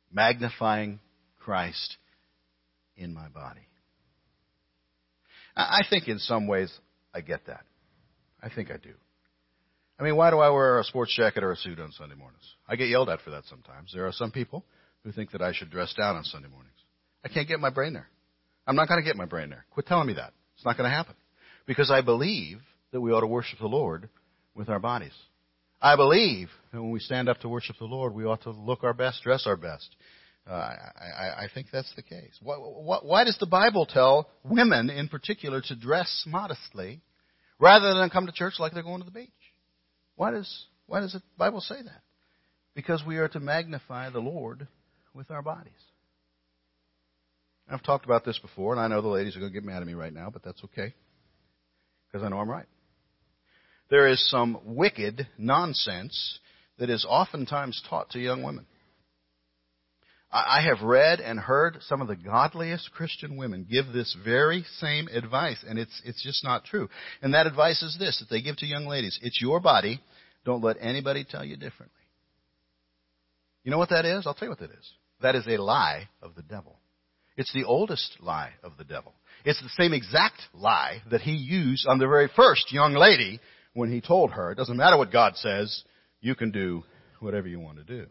Magnifying 0.09 1.01
Christ 1.37 1.97
in 2.95 3.13
my 3.13 3.27
body. 3.27 3.67
I 5.57 5.81
think 5.89 6.07
in 6.07 6.19
some 6.19 6.47
ways 6.47 6.71
I 7.13 7.19
get 7.19 7.47
that. 7.47 7.65
I 8.41 8.49
think 8.49 8.71
I 8.71 8.77
do. 8.77 8.93
I 9.99 10.03
mean, 10.03 10.15
why 10.15 10.29
do 10.29 10.39
I 10.39 10.49
wear 10.49 10.79
a 10.79 10.83
sports 10.83 11.15
jacket 11.15 11.43
or 11.43 11.51
a 11.51 11.55
suit 11.55 11.79
on 11.79 11.91
Sunday 11.91 12.15
mornings? 12.15 12.43
I 12.67 12.75
get 12.75 12.89
yelled 12.89 13.09
at 13.09 13.21
for 13.21 13.31
that 13.31 13.45
sometimes. 13.45 13.91
There 13.93 14.05
are 14.05 14.11
some 14.11 14.31
people 14.31 14.63
who 15.03 15.11
think 15.11 15.31
that 15.31 15.41
I 15.41 15.53
should 15.53 15.71
dress 15.71 15.93
down 15.95 16.15
on 16.15 16.23
Sunday 16.23 16.49
mornings. 16.49 16.77
I 17.25 17.29
can't 17.29 17.47
get 17.47 17.59
my 17.59 17.71
brain 17.71 17.93
there. 17.93 18.07
I'm 18.67 18.75
not 18.75 18.87
going 18.87 18.99
to 19.01 19.05
get 19.05 19.15
my 19.15 19.25
brain 19.25 19.49
there. 19.49 19.65
Quit 19.71 19.87
telling 19.87 20.07
me 20.07 20.13
that. 20.13 20.33
It's 20.55 20.65
not 20.65 20.77
going 20.77 20.89
to 20.89 20.95
happen. 20.95 21.15
Because 21.65 21.89
I 21.89 22.01
believe 22.01 22.59
that 22.91 23.01
we 23.01 23.11
ought 23.11 23.21
to 23.21 23.27
worship 23.27 23.59
the 23.59 23.67
Lord 23.67 24.09
with 24.53 24.69
our 24.69 24.79
bodies. 24.79 25.13
I 25.81 25.95
believe 25.95 26.49
that 26.71 26.81
when 26.81 26.91
we 26.91 26.99
stand 26.99 27.29
up 27.29 27.39
to 27.39 27.49
worship 27.49 27.77
the 27.79 27.85
Lord, 27.85 28.13
we 28.13 28.25
ought 28.25 28.43
to 28.43 28.51
look 28.51 28.83
our 28.83 28.93
best, 28.93 29.23
dress 29.23 29.45
our 29.45 29.57
best. 29.57 29.95
Uh, 30.49 30.53
I, 30.53 31.43
I, 31.43 31.47
think 31.53 31.67
that's 31.71 31.93
the 31.95 32.01
case. 32.01 32.39
Why, 32.41 32.55
why, 32.55 32.99
why 33.01 33.23
does 33.25 33.37
the 33.37 33.45
Bible 33.45 33.85
tell 33.85 34.29
women 34.43 34.89
in 34.89 35.09
particular 35.09 35.61
to 35.61 35.75
dress 35.75 36.23
modestly 36.25 37.01
rather 37.59 37.93
than 37.93 38.09
come 38.09 38.27
to 38.27 38.31
church 38.31 38.53
like 38.57 38.73
they're 38.73 38.81
going 38.81 38.99
to 38.99 39.05
the 39.05 39.11
beach? 39.11 39.29
Why 40.17 40.31
does, 40.31 40.65
why 40.87 40.99
does 40.99 41.13
the 41.13 41.21
Bible 41.37 41.61
say 41.61 41.81
that? 41.81 42.01
Because 42.73 43.03
we 43.05 43.17
are 43.17 43.29
to 43.29 43.39
magnify 43.39 44.09
the 44.09 44.19
Lord 44.19 44.67
with 45.13 45.31
our 45.31 45.41
bodies. 45.41 45.71
I've 47.69 47.83
talked 47.83 48.05
about 48.05 48.25
this 48.25 48.39
before, 48.39 48.73
and 48.73 48.81
I 48.81 48.87
know 48.87 49.01
the 49.01 49.07
ladies 49.07 49.35
are 49.35 49.39
going 49.39 49.51
to 49.51 49.59
get 49.59 49.65
mad 49.65 49.81
at 49.81 49.87
me 49.87 49.93
right 49.93 50.13
now, 50.13 50.29
but 50.29 50.43
that's 50.43 50.63
okay. 50.65 50.93
Because 52.07 52.25
I 52.25 52.29
know 52.29 52.39
I'm 52.39 52.49
right. 52.49 52.65
There 53.89 54.07
is 54.07 54.29
some 54.29 54.59
wicked 54.63 55.27
nonsense 55.37 56.39
that 56.79 56.89
is 56.89 57.05
oftentimes 57.07 57.81
taught 57.89 58.09
to 58.11 58.19
young 58.19 58.43
women. 58.43 58.65
I 60.29 60.61
have 60.61 60.85
read 60.85 61.21
and 61.21 61.39
heard 61.39 61.77
some 61.87 62.01
of 62.01 62.09
the 62.09 62.15
godliest 62.15 62.91
Christian 62.91 63.37
women 63.37 63.65
give 63.69 63.93
this 63.93 64.15
very 64.25 64.65
same 64.79 65.07
advice, 65.07 65.63
and 65.67 65.79
it's, 65.79 66.01
it's 66.03 66.21
just 66.21 66.43
not 66.43 66.65
true. 66.65 66.89
And 67.21 67.33
that 67.33 67.47
advice 67.47 67.81
is 67.81 67.95
this, 67.97 68.19
that 68.19 68.29
they 68.29 68.41
give 68.41 68.57
to 68.57 68.65
young 68.65 68.87
ladies. 68.87 69.17
It's 69.21 69.41
your 69.41 69.61
body. 69.61 70.01
Don't 70.43 70.63
let 70.63 70.77
anybody 70.81 71.23
tell 71.23 71.45
you 71.45 71.55
differently. 71.55 71.93
You 73.63 73.71
know 73.71 73.77
what 73.77 73.89
that 73.89 74.05
is? 74.05 74.27
I'll 74.27 74.33
tell 74.33 74.47
you 74.47 74.51
what 74.51 74.59
that 74.59 74.71
is. 74.71 74.91
That 75.21 75.35
is 75.35 75.47
a 75.47 75.61
lie 75.61 76.09
of 76.21 76.35
the 76.35 76.41
devil. 76.41 76.77
It's 77.37 77.53
the 77.53 77.63
oldest 77.63 78.17
lie 78.19 78.51
of 78.63 78.73
the 78.77 78.83
devil. 78.83 79.13
It's 79.45 79.61
the 79.61 79.81
same 79.81 79.93
exact 79.93 80.41
lie 80.53 81.01
that 81.09 81.21
he 81.21 81.31
used 81.31 81.87
on 81.87 81.99
the 81.99 82.07
very 82.07 82.29
first 82.35 82.73
young 82.73 82.93
lady 82.93 83.39
when 83.73 83.91
he 83.91 84.01
told 84.01 84.31
her, 84.31 84.51
it 84.51 84.55
doesn't 84.55 84.75
matter 84.75 84.97
what 84.97 85.11
God 85.11 85.35
says, 85.35 85.83
you 86.19 86.35
can 86.35 86.51
do 86.51 86.83
whatever 87.19 87.47
you 87.47 87.59
want 87.59 87.77
to 87.77 87.83
do. 87.83 88.07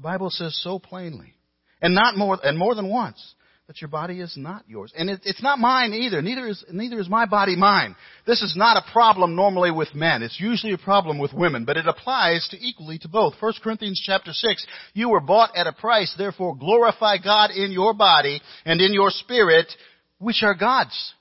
The 0.00 0.08
Bible 0.08 0.30
says 0.30 0.58
so 0.62 0.78
plainly, 0.78 1.34
and 1.82 1.94
not 1.94 2.16
more, 2.16 2.38
and 2.42 2.56
more 2.56 2.74
than 2.74 2.88
once, 2.88 3.34
that 3.66 3.82
your 3.82 3.88
body 3.88 4.18
is 4.18 4.34
not 4.34 4.64
yours. 4.66 4.94
And 4.96 5.10
it, 5.10 5.20
it's 5.24 5.42
not 5.42 5.58
mine 5.58 5.92
either. 5.92 6.22
Neither 6.22 6.48
is, 6.48 6.64
neither 6.72 6.98
is 6.98 7.10
my 7.10 7.26
body 7.26 7.54
mine. 7.54 7.94
This 8.26 8.40
is 8.40 8.54
not 8.56 8.78
a 8.78 8.92
problem 8.92 9.36
normally 9.36 9.70
with 9.70 9.94
men. 9.94 10.22
It's 10.22 10.40
usually 10.40 10.72
a 10.72 10.78
problem 10.78 11.18
with 11.18 11.34
women, 11.34 11.66
but 11.66 11.76
it 11.76 11.86
applies 11.86 12.48
to 12.50 12.56
equally 12.58 12.98
to 13.00 13.08
both. 13.08 13.34
1 13.40 13.52
Corinthians 13.62 14.02
chapter 14.02 14.32
6, 14.32 14.66
you 14.94 15.10
were 15.10 15.20
bought 15.20 15.54
at 15.54 15.66
a 15.66 15.72
price, 15.74 16.14
therefore 16.16 16.56
glorify 16.56 17.18
God 17.22 17.50
in 17.50 17.70
your 17.70 17.92
body 17.92 18.40
and 18.64 18.80
in 18.80 18.94
your 18.94 19.10
spirit, 19.10 19.70
which 20.16 20.42
are 20.42 20.54
God's. 20.54 21.12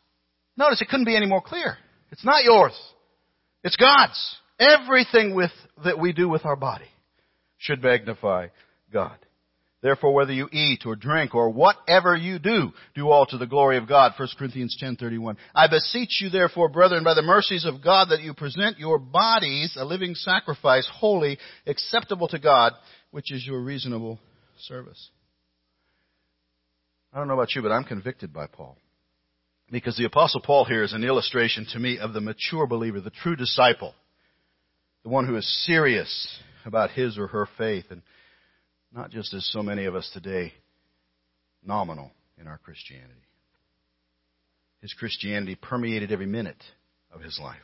Notice 0.56 0.82
it 0.82 0.88
couldn't 0.88 1.06
be 1.06 1.18
any 1.18 1.28
more 1.28 1.42
clear. 1.42 1.76
It's 2.14 2.24
not 2.24 2.46
yours. 2.46 2.80
It's 3.62 3.76
God's. 3.76 4.38
Everything 4.58 5.36
with, 5.36 5.52
that 5.84 6.00
we 6.00 6.14
do 6.14 6.30
with 6.30 6.46
our 6.46 6.56
body 6.56 6.88
should 7.58 7.84
magnify 7.84 8.48
God. 8.92 9.18
Therefore, 9.82 10.14
whether 10.14 10.34
you 10.34 10.50
eat 10.52 10.84
or 10.86 10.98
drink 10.98 11.34
or 11.34 11.50
whatever 11.50 12.16
you 12.16 12.38
do, 12.38 12.74
do 12.96 13.10
all 13.10 13.26
to 13.28 13.38
the 13.38 13.48
glory 13.48 13.78
of 13.78 13.88
God. 13.88 14.14
1 14.18 14.28
Corinthians 14.38 14.78
10:31. 14.82 15.38
I 15.56 15.68
beseech 15.68 16.20
you, 16.22 16.30
therefore, 16.30 16.68
brethren, 16.68 17.06
by 17.06 17.14
the 17.14 17.22
mercies 17.22 17.64
of 17.64 17.82
God, 17.82 18.10
that 18.10 18.22
you 18.22 18.34
present 18.34 18.78
your 18.78 19.00
bodies 19.00 19.78
a 19.78 19.86
living 19.86 20.16
sacrifice, 20.16 20.88
holy, 20.92 21.40
acceptable 21.66 22.28
to 22.28 22.40
God, 22.40 22.74
which 23.12 23.32
is 23.32 23.48
your 23.48 23.62
reasonable 23.62 24.20
service. 24.58 25.10
I 27.14 27.18
don't 27.18 27.30
know 27.30 27.34
about 27.36 27.56
you, 27.56 27.62
but 27.62 27.72
I'm 27.72 27.86
convicted 27.86 28.34
by 28.34 28.48
Paul. 28.48 28.78
Because 29.72 29.96
the 29.98 30.06
apostle 30.06 30.42
Paul 30.42 30.66
here 30.66 30.84
is 30.84 30.94
an 30.94 31.04
illustration 31.04 31.66
to 31.72 31.80
me 31.80 32.00
of 32.00 32.12
the 32.12 32.22
mature 32.22 32.68
believer, 32.68 33.00
the 33.00 33.12
true 33.12 33.36
disciple, 33.36 33.94
the 35.04 35.10
one 35.10 35.26
who 35.26 35.38
is 35.38 35.66
serious 35.66 36.40
about 36.66 36.92
his 36.92 37.18
or 37.18 37.28
her 37.28 37.48
faith 37.58 37.86
and 37.92 38.02
not 38.94 39.12
just 39.12 39.34
as 39.34 39.48
so 39.52 39.62
many 39.62 39.86
of 39.86 39.96
us 39.96 40.10
today, 40.14 40.54
nominal 41.64 42.12
in 42.40 42.48
our 42.48 42.58
Christianity. 42.58 43.14
His 44.82 44.94
Christianity 44.94 45.56
permeated 45.56 46.12
every 46.12 46.26
minute 46.26 46.64
of 47.14 47.22
his 47.22 47.40
life. 47.42 47.58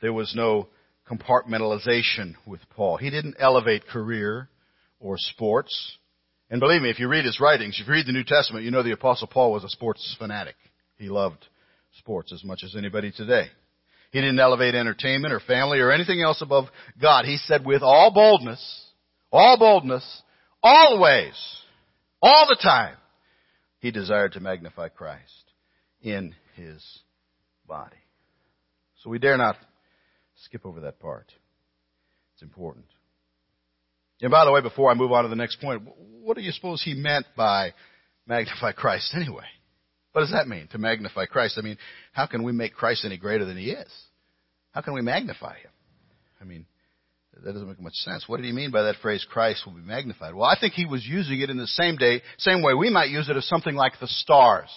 There 0.00 0.12
was 0.12 0.34
no 0.34 0.68
compartmentalization 1.08 2.34
with 2.46 2.60
Paul. 2.70 2.96
He 2.96 3.10
didn't 3.10 3.36
elevate 3.38 3.86
career 3.86 4.48
or 5.00 5.16
sports. 5.18 5.98
And 6.50 6.60
believe 6.60 6.82
me, 6.82 6.90
if 6.90 6.98
you 6.98 7.08
read 7.08 7.24
his 7.24 7.40
writings, 7.40 7.78
if 7.80 7.86
you 7.86 7.92
read 7.92 8.06
the 8.06 8.12
New 8.12 8.24
Testament, 8.24 8.64
you 8.64 8.70
know 8.70 8.82
the 8.82 8.92
Apostle 8.92 9.28
Paul 9.28 9.52
was 9.52 9.64
a 9.64 9.68
sports 9.68 10.14
fanatic. 10.18 10.56
He 10.96 11.08
loved 11.08 11.46
sports 11.98 12.32
as 12.32 12.44
much 12.44 12.62
as 12.64 12.74
anybody 12.76 13.12
today. 13.12 13.46
He 14.10 14.20
didn't 14.20 14.38
elevate 14.38 14.74
entertainment 14.74 15.32
or 15.32 15.40
family 15.40 15.80
or 15.80 15.90
anything 15.90 16.22
else 16.22 16.40
above 16.40 16.66
God. 17.00 17.24
He 17.24 17.36
said 17.36 17.66
with 17.66 17.82
all 17.82 18.12
boldness, 18.12 18.84
all 19.32 19.58
boldness, 19.58 20.22
always, 20.64 21.34
all 22.22 22.46
the 22.48 22.58
time, 22.60 22.96
he 23.78 23.90
desired 23.90 24.32
to 24.32 24.40
magnify 24.40 24.88
Christ 24.88 25.52
in 26.00 26.34
his 26.56 26.82
body. 27.68 27.96
So 29.02 29.10
we 29.10 29.18
dare 29.18 29.36
not 29.36 29.56
skip 30.44 30.64
over 30.64 30.80
that 30.80 30.98
part. 30.98 31.30
It's 32.32 32.42
important. 32.42 32.86
And 34.22 34.30
by 34.30 34.46
the 34.46 34.52
way, 34.52 34.62
before 34.62 34.90
I 34.90 34.94
move 34.94 35.12
on 35.12 35.24
to 35.24 35.28
the 35.28 35.36
next 35.36 35.60
point, 35.60 35.82
what 36.22 36.36
do 36.36 36.42
you 36.42 36.52
suppose 36.52 36.82
he 36.82 36.94
meant 36.94 37.26
by 37.36 37.74
magnify 38.26 38.72
Christ 38.72 39.14
anyway? 39.14 39.44
What 40.12 40.22
does 40.22 40.32
that 40.32 40.48
mean, 40.48 40.68
to 40.68 40.78
magnify 40.78 41.26
Christ? 41.26 41.58
I 41.58 41.62
mean, 41.62 41.76
how 42.12 42.26
can 42.26 42.42
we 42.42 42.52
make 42.52 42.72
Christ 42.72 43.04
any 43.04 43.18
greater 43.18 43.44
than 43.44 43.58
he 43.58 43.70
is? 43.70 43.92
How 44.70 44.80
can 44.80 44.94
we 44.94 45.02
magnify 45.02 45.56
him? 45.56 45.70
I 46.40 46.44
mean, 46.44 46.66
that 47.42 47.52
doesn't 47.52 47.68
make 47.68 47.80
much 47.80 47.94
sense. 47.94 48.28
What 48.28 48.36
did 48.36 48.46
he 48.46 48.52
mean 48.52 48.70
by 48.70 48.82
that 48.82 48.96
phrase, 49.02 49.26
Christ 49.28 49.64
will 49.66 49.74
be 49.74 49.82
magnified? 49.82 50.34
Well, 50.34 50.48
I 50.48 50.58
think 50.58 50.74
he 50.74 50.86
was 50.86 51.04
using 51.04 51.40
it 51.40 51.50
in 51.50 51.56
the 51.56 51.66
same 51.66 51.96
day, 51.96 52.22
same 52.38 52.62
way 52.62 52.74
we 52.74 52.90
might 52.90 53.10
use 53.10 53.28
it 53.28 53.36
as 53.36 53.46
something 53.48 53.74
like 53.74 53.94
the 54.00 54.06
stars. 54.06 54.70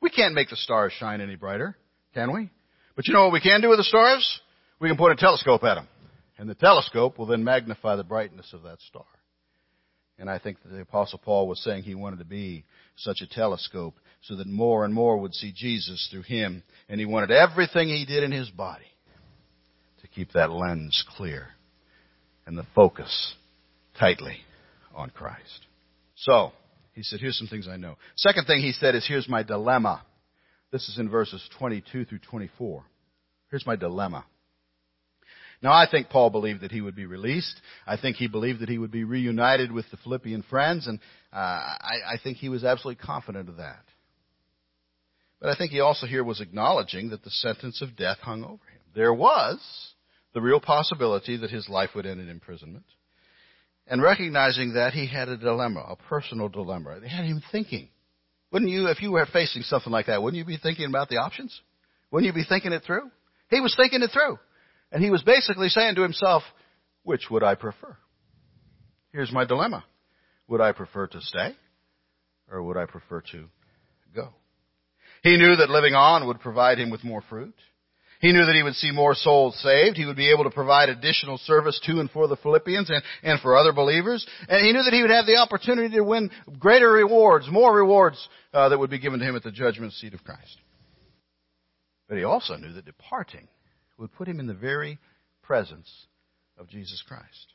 We 0.00 0.10
can't 0.10 0.34
make 0.34 0.50
the 0.50 0.56
stars 0.56 0.92
shine 0.98 1.20
any 1.20 1.36
brighter, 1.36 1.76
can 2.14 2.32
we? 2.32 2.50
But 2.94 3.06
you 3.06 3.14
know 3.14 3.24
what 3.24 3.32
we 3.32 3.40
can 3.40 3.60
do 3.60 3.68
with 3.68 3.78
the 3.78 3.84
stars? 3.84 4.40
We 4.80 4.88
can 4.88 4.96
point 4.96 5.18
a 5.18 5.20
telescope 5.20 5.64
at 5.64 5.74
them. 5.74 5.88
And 6.36 6.48
the 6.48 6.54
telescope 6.54 7.18
will 7.18 7.26
then 7.26 7.42
magnify 7.42 7.96
the 7.96 8.04
brightness 8.04 8.52
of 8.52 8.62
that 8.62 8.80
star. 8.80 9.04
And 10.18 10.28
I 10.28 10.38
think 10.38 10.62
that 10.62 10.70
the 10.70 10.80
apostle 10.80 11.20
Paul 11.24 11.48
was 11.48 11.62
saying 11.62 11.82
he 11.82 11.94
wanted 11.94 12.18
to 12.18 12.24
be 12.24 12.64
such 12.96 13.20
a 13.22 13.26
telescope 13.26 13.94
so 14.22 14.36
that 14.36 14.46
more 14.46 14.84
and 14.84 14.92
more 14.92 15.16
would 15.18 15.34
see 15.34 15.52
Jesus 15.54 16.08
through 16.10 16.22
him. 16.22 16.62
And 16.88 17.00
he 17.00 17.06
wanted 17.06 17.30
everything 17.30 17.88
he 17.88 18.04
did 18.04 18.24
in 18.24 18.32
his 18.32 18.50
body 18.50 18.84
to 20.02 20.08
keep 20.08 20.32
that 20.32 20.50
lens 20.50 21.04
clear 21.16 21.48
and 22.48 22.56
the 22.56 22.66
focus 22.74 23.34
tightly 24.00 24.38
on 24.94 25.10
Christ. 25.10 25.66
So, 26.16 26.52
he 26.94 27.02
said, 27.02 27.20
here's 27.20 27.38
some 27.38 27.46
things 27.46 27.68
I 27.68 27.76
know. 27.76 27.96
Second 28.16 28.46
thing 28.46 28.60
he 28.60 28.72
said 28.72 28.94
is, 28.94 29.06
here's 29.06 29.28
my 29.28 29.42
dilemma. 29.42 30.02
This 30.72 30.88
is 30.88 30.98
in 30.98 31.10
verses 31.10 31.46
22 31.58 32.06
through 32.06 32.18
24. 32.20 32.84
Here's 33.50 33.66
my 33.66 33.76
dilemma. 33.76 34.24
Now, 35.62 35.72
I 35.72 35.86
think 35.90 36.08
Paul 36.08 36.30
believed 36.30 36.62
that 36.62 36.72
he 36.72 36.80
would 36.80 36.96
be 36.96 37.04
released. 37.04 37.60
I 37.86 37.98
think 37.98 38.16
he 38.16 38.28
believed 38.28 38.60
that 38.60 38.70
he 38.70 38.78
would 38.78 38.92
be 38.92 39.04
reunited 39.04 39.70
with 39.70 39.84
the 39.90 39.98
Philippian 39.98 40.42
friends, 40.42 40.86
and 40.86 41.00
uh, 41.32 41.36
I, 41.36 42.14
I 42.14 42.16
think 42.22 42.38
he 42.38 42.48
was 42.48 42.64
absolutely 42.64 43.04
confident 43.04 43.50
of 43.50 43.56
that. 43.58 43.84
But 45.38 45.50
I 45.50 45.56
think 45.56 45.70
he 45.70 45.80
also 45.80 46.06
here 46.06 46.24
was 46.24 46.40
acknowledging 46.40 47.10
that 47.10 47.22
the 47.24 47.30
sentence 47.30 47.82
of 47.82 47.94
death 47.94 48.18
hung 48.18 48.42
over 48.42 48.54
him. 48.54 48.80
There 48.94 49.12
was 49.12 49.60
the 50.34 50.40
real 50.40 50.60
possibility 50.60 51.36
that 51.36 51.50
his 51.50 51.68
life 51.68 51.90
would 51.94 52.06
end 52.06 52.20
in 52.20 52.28
imprisonment. 52.28 52.84
And 53.86 54.02
recognizing 54.02 54.74
that, 54.74 54.92
he 54.92 55.06
had 55.06 55.28
a 55.28 55.36
dilemma, 55.36 55.80
a 55.80 55.96
personal 55.96 56.48
dilemma. 56.48 56.98
It 57.02 57.08
had 57.08 57.24
him 57.24 57.42
thinking. 57.50 57.88
Wouldn't 58.52 58.70
you, 58.70 58.88
if 58.88 59.02
you 59.02 59.12
were 59.12 59.26
facing 59.26 59.62
something 59.62 59.92
like 59.92 60.06
that, 60.06 60.22
wouldn't 60.22 60.38
you 60.38 60.44
be 60.44 60.58
thinking 60.58 60.86
about 60.86 61.08
the 61.08 61.16
options? 61.16 61.58
Wouldn't 62.10 62.26
you 62.26 62.32
be 62.32 62.46
thinking 62.46 62.72
it 62.72 62.82
through? 62.84 63.10
He 63.50 63.60
was 63.60 63.74
thinking 63.76 64.02
it 64.02 64.10
through. 64.12 64.38
And 64.92 65.02
he 65.02 65.10
was 65.10 65.22
basically 65.22 65.68
saying 65.68 65.96
to 65.96 66.02
himself, 66.02 66.42
which 67.02 67.30
would 67.30 67.42
I 67.42 67.54
prefer? 67.54 67.96
Here's 69.12 69.32
my 69.32 69.44
dilemma. 69.44 69.84
Would 70.48 70.60
I 70.60 70.72
prefer 70.72 71.06
to 71.08 71.20
stay 71.20 71.56
or 72.50 72.62
would 72.62 72.76
I 72.76 72.86
prefer 72.86 73.22
to 73.32 73.46
go? 74.14 74.30
He 75.22 75.36
knew 75.36 75.56
that 75.56 75.70
living 75.70 75.94
on 75.94 76.26
would 76.26 76.40
provide 76.40 76.78
him 76.78 76.90
with 76.90 77.04
more 77.04 77.22
fruit. 77.28 77.54
He 78.20 78.32
knew 78.32 78.44
that 78.44 78.54
he 78.54 78.62
would 78.62 78.74
see 78.74 78.90
more 78.90 79.14
souls 79.14 79.56
saved. 79.62 79.96
He 79.96 80.04
would 80.04 80.16
be 80.16 80.32
able 80.32 80.44
to 80.44 80.50
provide 80.50 80.88
additional 80.88 81.38
service 81.38 81.80
to 81.84 82.00
and 82.00 82.10
for 82.10 82.26
the 82.26 82.36
Philippians 82.36 82.90
and, 82.90 83.02
and 83.22 83.40
for 83.40 83.56
other 83.56 83.72
believers. 83.72 84.26
And 84.48 84.64
he 84.64 84.72
knew 84.72 84.82
that 84.82 84.92
he 84.92 85.02
would 85.02 85.10
have 85.10 85.26
the 85.26 85.36
opportunity 85.36 85.94
to 85.94 86.02
win 86.02 86.30
greater 86.58 86.90
rewards, 86.90 87.48
more 87.48 87.74
rewards 87.74 88.28
uh, 88.52 88.68
that 88.70 88.78
would 88.78 88.90
be 88.90 88.98
given 88.98 89.20
to 89.20 89.24
him 89.24 89.36
at 89.36 89.44
the 89.44 89.52
judgment 89.52 89.92
seat 89.92 90.14
of 90.14 90.24
Christ. 90.24 90.58
But 92.08 92.18
he 92.18 92.24
also 92.24 92.56
knew 92.56 92.72
that 92.72 92.86
departing 92.86 93.46
would 93.98 94.12
put 94.12 94.28
him 94.28 94.40
in 94.40 94.46
the 94.46 94.54
very 94.54 94.98
presence 95.42 95.88
of 96.56 96.68
Jesus 96.68 97.02
Christ. 97.06 97.52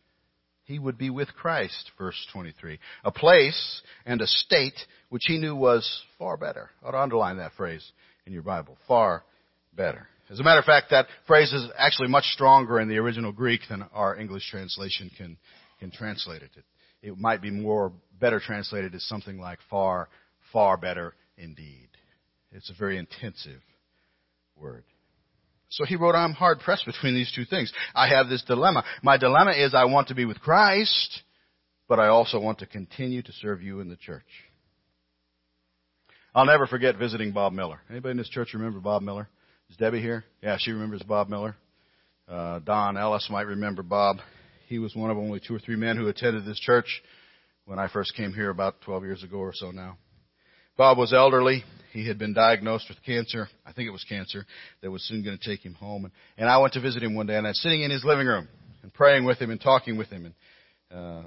He 0.66 0.80
would 0.80 0.98
be 0.98 1.10
with 1.10 1.34
Christ, 1.34 1.92
verse 1.98 2.16
23. 2.32 2.80
A 3.04 3.12
place 3.12 3.82
and 4.06 4.22
a 4.22 4.28
state 4.28 4.80
which 5.10 5.24
he 5.26 5.38
knew 5.38 5.56
was 5.56 6.04
far 6.18 6.38
better. 6.38 6.70
I 6.82 6.88
ought 6.88 6.92
to 6.92 7.00
underline 7.00 7.38
that 7.38 7.54
phrase 7.58 7.86
in 8.26 8.32
your 8.32 8.44
Bible. 8.44 8.78
Far 8.88 9.24
better. 9.76 10.08
As 10.34 10.40
a 10.40 10.44
matter 10.44 10.60
of 10.60 10.66
fact, 10.66 10.90
that 10.90 11.06
phrase 11.28 11.54
is 11.54 11.68
actually 11.78 12.08
much 12.08 12.24
stronger 12.34 12.80
in 12.80 12.90
the 12.90 12.98
original 12.98 13.32
Greek 13.32 13.62
than 13.70 13.86
our 13.94 14.18
English 14.18 14.50
translation 14.50 15.12
can, 15.16 15.38
can 15.80 15.92
translate 15.92 16.42
it. 16.42 16.50
it. 16.56 16.64
It 17.08 17.20
might 17.20 17.40
be 17.40 17.52
more 17.52 17.94
better 18.20 18.40
translated 18.40 18.96
as 18.96 19.04
something 19.04 19.40
like 19.40 19.60
far, 19.70 20.10
far 20.52 20.76
better 20.76 21.14
indeed. 21.38 21.88
It's 22.52 22.72
a 22.72 22.74
very 22.74 22.98
intensive 22.98 23.62
word. 24.56 24.86
So 25.70 25.86
he 25.86 25.98
wrote, 25.98 26.16
I'm 26.16 26.34
hard 26.34 26.62
pressed 26.62 26.88
between 26.88 27.14
these 27.14 27.32
two 27.32 27.46
things. 27.46 27.72
I 27.94 28.08
have 28.08 28.28
this 28.28 28.42
dilemma. 28.42 28.84
My 29.04 29.18
dilemma 29.18 29.52
is 29.52 29.76
I 29.76 29.86
want 29.86 30.08
to 30.08 30.16
be 30.16 30.26
with 30.26 30.40
Christ, 30.40 31.22
but 31.88 32.00
I 32.00 32.08
also 32.08 32.40
want 32.40 32.58
to 32.60 32.66
continue 32.66 33.22
to 33.22 33.32
serve 33.34 33.62
you 33.62 33.82
in 33.82 33.90
the 33.90 33.98
church. 33.98 34.24
I'll 36.34 36.48
never 36.48 36.66
forget 36.66 36.98
visiting 36.98 37.34
Bob 37.34 37.54
Miller. 37.54 37.82
Anybody 37.88 38.12
in 38.12 38.18
this 38.18 38.30
church 38.30 38.56
remember 38.56 38.80
Bob 38.80 39.04
Miller? 39.04 39.30
Is 39.74 39.78
Debbie 39.78 40.02
here? 40.02 40.24
Yeah, 40.44 40.58
she 40.60 40.70
remembers 40.70 41.02
Bob 41.02 41.30
Miller. 41.30 41.56
Uh, 42.30 42.60
Don 42.60 42.96
Ellis 42.96 43.28
might 43.32 43.48
remember 43.48 43.82
Bob. 43.82 44.18
He 44.68 44.78
was 44.78 44.96
one 44.96 45.10
of 45.10 45.18
only 45.18 45.40
two 45.40 45.56
or 45.56 45.58
three 45.58 45.76
men 45.76 45.98
who 45.98 46.08
attended 46.10 46.46
this 46.46 46.60
church 46.60 47.02
when 47.66 47.80
I 47.80 47.88
first 47.88 48.16
came 48.16 48.34
here 48.34 48.52
about 48.52 48.82
12 48.82 49.04
years 49.04 49.24
ago 49.24 49.38
or 49.38 49.52
so 49.52 49.72
now. 49.72 49.98
Bob 50.78 51.00
was 51.00 51.12
elderly. 51.12 51.64
He 51.92 52.08
had 52.08 52.20
been 52.20 52.36
diagnosed 52.36 52.86
with 52.88 53.02
cancer. 53.04 53.48
I 53.66 53.74
think 53.74 53.88
it 53.88 53.92
was 53.92 54.06
cancer 54.08 54.46
that 54.84 54.92
was 54.92 55.02
soon 55.08 55.24
going 55.24 55.40
to 55.40 55.44
take 55.44 55.66
him 55.66 55.74
home. 55.74 56.06
And, 56.06 56.14
and 56.38 56.48
I 56.48 56.60
went 56.60 56.74
to 56.74 56.80
visit 56.80 57.02
him 57.02 57.16
one 57.16 57.26
day, 57.26 57.36
and 57.36 57.48
I 57.48 57.50
was 57.50 57.62
sitting 57.64 57.82
in 57.82 57.90
his 57.90 58.06
living 58.06 58.28
room 58.28 58.48
and 58.84 58.94
praying 58.94 59.26
with 59.26 59.40
him 59.40 59.50
and 59.50 59.60
talking 59.60 59.98
with 59.98 60.10
him. 60.10 60.26
And 60.26 60.36
uh, 60.96 61.24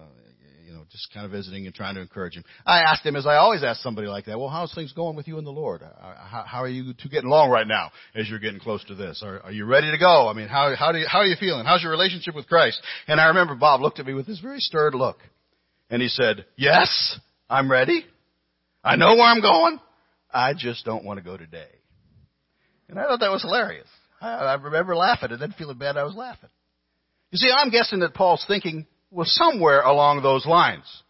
just 0.91 1.13
kind 1.13 1.27
of 1.27 1.33
visiting 1.33 1.67
and 1.67 1.75
trying 1.75 1.95
to 1.95 2.01
encourage 2.01 2.35
him. 2.35 2.45
I 2.65 2.81
asked 2.81 3.05
him, 3.05 3.17
as 3.17 3.27
I 3.27 3.37
always 3.37 3.63
ask 3.63 3.81
somebody 3.81 4.07
like 4.07 4.27
that, 4.27 4.39
well, 4.39 4.49
how's 4.49 4.75
things 4.75 4.93
going 4.93 5.17
with 5.17 5.29
you 5.29 5.39
and 5.39 5.47
the 5.47 5.51
Lord? 5.51 5.83
Uh, 5.83 6.15
how, 6.17 6.45
how 6.47 6.59
are 6.63 6.69
you 6.69 6.95
two 6.95 7.09
getting 7.09 7.29
along 7.29 7.51
right 7.51 7.67
now 7.67 7.91
as 8.15 8.29
you're 8.29 8.39
getting 8.39 8.61
close 8.61 8.85
to 8.85 8.95
this? 8.95 9.23
Are, 9.25 9.41
are 9.41 9.53
you 9.53 9.65
ready 9.65 9.91
to 9.91 9.99
go? 9.99 10.29
I 10.29 10.33
mean, 10.33 10.49
how, 10.49 10.75
how, 10.77 10.93
do 10.93 10.99
you, 10.99 11.07
how 11.09 11.19
are 11.19 11.27
you 11.27 11.37
feeling? 11.39 11.65
How's 11.65 11.83
your 11.83 11.93
relationship 11.93 12.35
with 12.35 12.47
Christ? 12.47 12.81
And 13.07 13.21
I 13.21 13.27
remember 13.27 13.55
Bob 13.55 13.81
looked 13.81 14.01
at 14.01 14.07
me 14.07 14.15
with 14.15 14.27
this 14.27 14.41
very 14.41 14.61
stirred 14.61 14.95
look. 14.95 15.19
And 15.91 16.03
he 16.03 16.09
said, 16.09 16.47
yes, 16.57 17.19
I'm 17.49 17.71
ready. 17.71 18.05
I 18.83 18.97
know 18.97 19.15
where 19.15 19.25
I'm 19.25 19.41
going. 19.41 19.81
I 20.33 20.55
just 20.57 20.85
don't 20.85 21.05
want 21.05 21.19
to 21.19 21.25
go 21.25 21.37
today. 21.37 21.69
And 22.89 22.99
I 22.99 23.05
thought 23.05 23.21
that 23.21 23.31
was 23.31 23.43
hilarious. 23.43 23.89
I, 24.21 24.29
I 24.29 24.55
remember 24.55 24.97
laughing 24.97 25.33
and 25.33 25.41
then 25.41 25.55
feeling 25.57 25.79
bad 25.79 25.97
I 25.97 26.05
was 26.05 26.15
laughing. 26.15 26.51
You 27.31 27.39
see, 27.39 27.51
I'm 27.55 27.71
guessing 27.71 28.01
that 28.01 28.15
Paul's 28.15 28.45
thinking 28.47 28.87
was 29.11 29.35
somewhere 29.35 29.83
along 29.83 30.23
those 30.23 30.47
lines. 30.47 31.03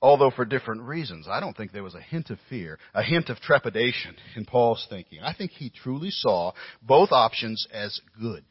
Although 0.00 0.30
for 0.30 0.44
different 0.44 0.82
reasons. 0.82 1.26
I 1.28 1.40
don't 1.40 1.56
think 1.56 1.72
there 1.72 1.82
was 1.82 1.96
a 1.96 2.00
hint 2.00 2.30
of 2.30 2.38
fear, 2.48 2.78
a 2.94 3.02
hint 3.02 3.30
of 3.30 3.40
trepidation 3.40 4.14
in 4.36 4.44
Paul's 4.44 4.86
thinking. 4.88 5.20
I 5.20 5.34
think 5.34 5.50
he 5.50 5.70
truly 5.70 6.10
saw 6.10 6.52
both 6.80 7.10
options 7.10 7.66
as 7.72 8.00
good. 8.20 8.44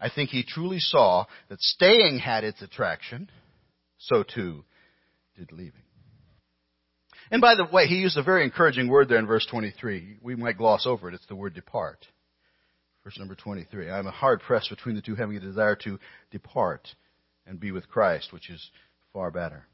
I 0.00 0.10
think 0.10 0.30
he 0.30 0.42
truly 0.42 0.80
saw 0.80 1.26
that 1.48 1.60
staying 1.60 2.18
had 2.18 2.42
its 2.42 2.62
attraction, 2.62 3.30
so 3.98 4.24
too 4.24 4.64
did 5.36 5.52
leaving. 5.52 5.82
And 7.30 7.40
by 7.40 7.54
the 7.54 7.64
way, 7.64 7.86
he 7.86 7.96
used 7.96 8.16
a 8.16 8.22
very 8.22 8.44
encouraging 8.44 8.88
word 8.88 9.08
there 9.08 9.18
in 9.18 9.26
verse 9.26 9.46
23. 9.50 10.18
We 10.22 10.36
might 10.36 10.58
gloss 10.58 10.86
over 10.86 11.08
it. 11.08 11.14
It's 11.14 11.26
the 11.26 11.36
word 11.36 11.54
depart. 11.54 12.06
Verse 13.04 13.18
number 13.18 13.34
23. 13.34 13.90
I'm 13.90 14.06
hard 14.06 14.40
pressed 14.40 14.70
between 14.70 14.96
the 14.96 15.00
two, 15.00 15.14
having 15.14 15.36
a 15.36 15.40
desire 15.40 15.76
to 15.84 15.98
depart 16.30 16.88
and 17.46 17.60
be 17.60 17.72
with 17.72 17.88
Christ, 17.88 18.32
which 18.32 18.50
is 18.50 18.70
far 19.12 19.30
better. 19.30 19.66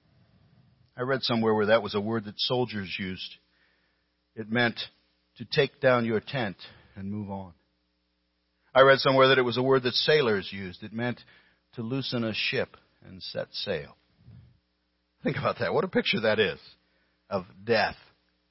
I 0.97 1.03
read 1.03 1.23
somewhere 1.23 1.55
where 1.55 1.67
that 1.67 1.83
was 1.83 1.95
a 1.95 2.01
word 2.01 2.25
that 2.27 2.35
soldiers 2.37 2.95
used. 2.99 3.37
It 4.37 4.51
meant 4.51 4.79
to 5.39 5.45
take 5.45 5.81
down 5.81 6.05
your 6.05 6.21
tent 6.21 6.57
and 6.97 7.11
move 7.11 7.31
on. 7.31 7.53
I 8.75 8.83
read 8.83 8.99
somewhere 8.99 9.29
that 9.29 9.39
it 9.39 9.43
was 9.43 9.57
a 9.57 9.63
word 9.63 9.83
that 9.85 9.95
sailors 9.95 10.49
used. 10.53 10.83
It 10.83 10.93
meant 10.93 11.21
to 11.75 11.83
loosen 11.83 12.25
a 12.25 12.35
ship 12.35 12.77
and 13.05 13.23
set 13.23 13.49
sail. 13.53 13.97
Think 15.23 15.37
about 15.37 15.59
that. 15.61 15.73
What 15.73 15.85
a 15.85 15.89
picture 15.89 16.21
that 16.21 16.39
is 16.39 16.59
of 17.31 17.45
death 17.65 17.97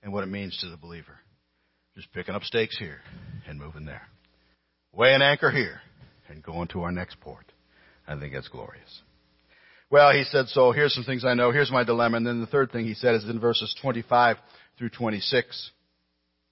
and 0.02 0.14
what 0.14 0.24
it 0.24 0.28
means 0.28 0.58
to 0.62 0.70
the 0.70 0.78
believer. 0.78 1.20
Just 1.96 2.12
picking 2.14 2.36
up 2.36 2.44
stakes 2.44 2.78
here 2.78 3.02
and 3.48 3.60
moving 3.60 3.86
there. 3.86 4.08
Weigh 4.94 5.14
an 5.14 5.22
anchor 5.22 5.52
here 5.52 5.82
and 6.30 6.42
going 6.42 6.68
to 6.70 6.82
our 6.82 6.92
next 6.92 7.20
port. 7.20 7.46
I 8.08 8.18
think 8.20 8.34
that's 8.34 8.48
glorious. 8.48 9.02
Well, 9.92 10.14
he 10.14 10.24
said, 10.24 10.48
so 10.48 10.72
here's 10.72 10.94
some 10.94 11.04
things 11.04 11.26
I 11.26 11.34
know. 11.34 11.52
Here's 11.52 11.70
my 11.70 11.84
dilemma. 11.84 12.16
And 12.16 12.26
then 12.26 12.40
the 12.40 12.48
third 12.48 12.72
thing 12.72 12.86
he 12.86 12.94
said 12.94 13.14
is 13.14 13.26
in 13.26 13.42
verses 13.42 13.76
25 13.82 14.38
through 14.78 14.90
26. 14.90 15.72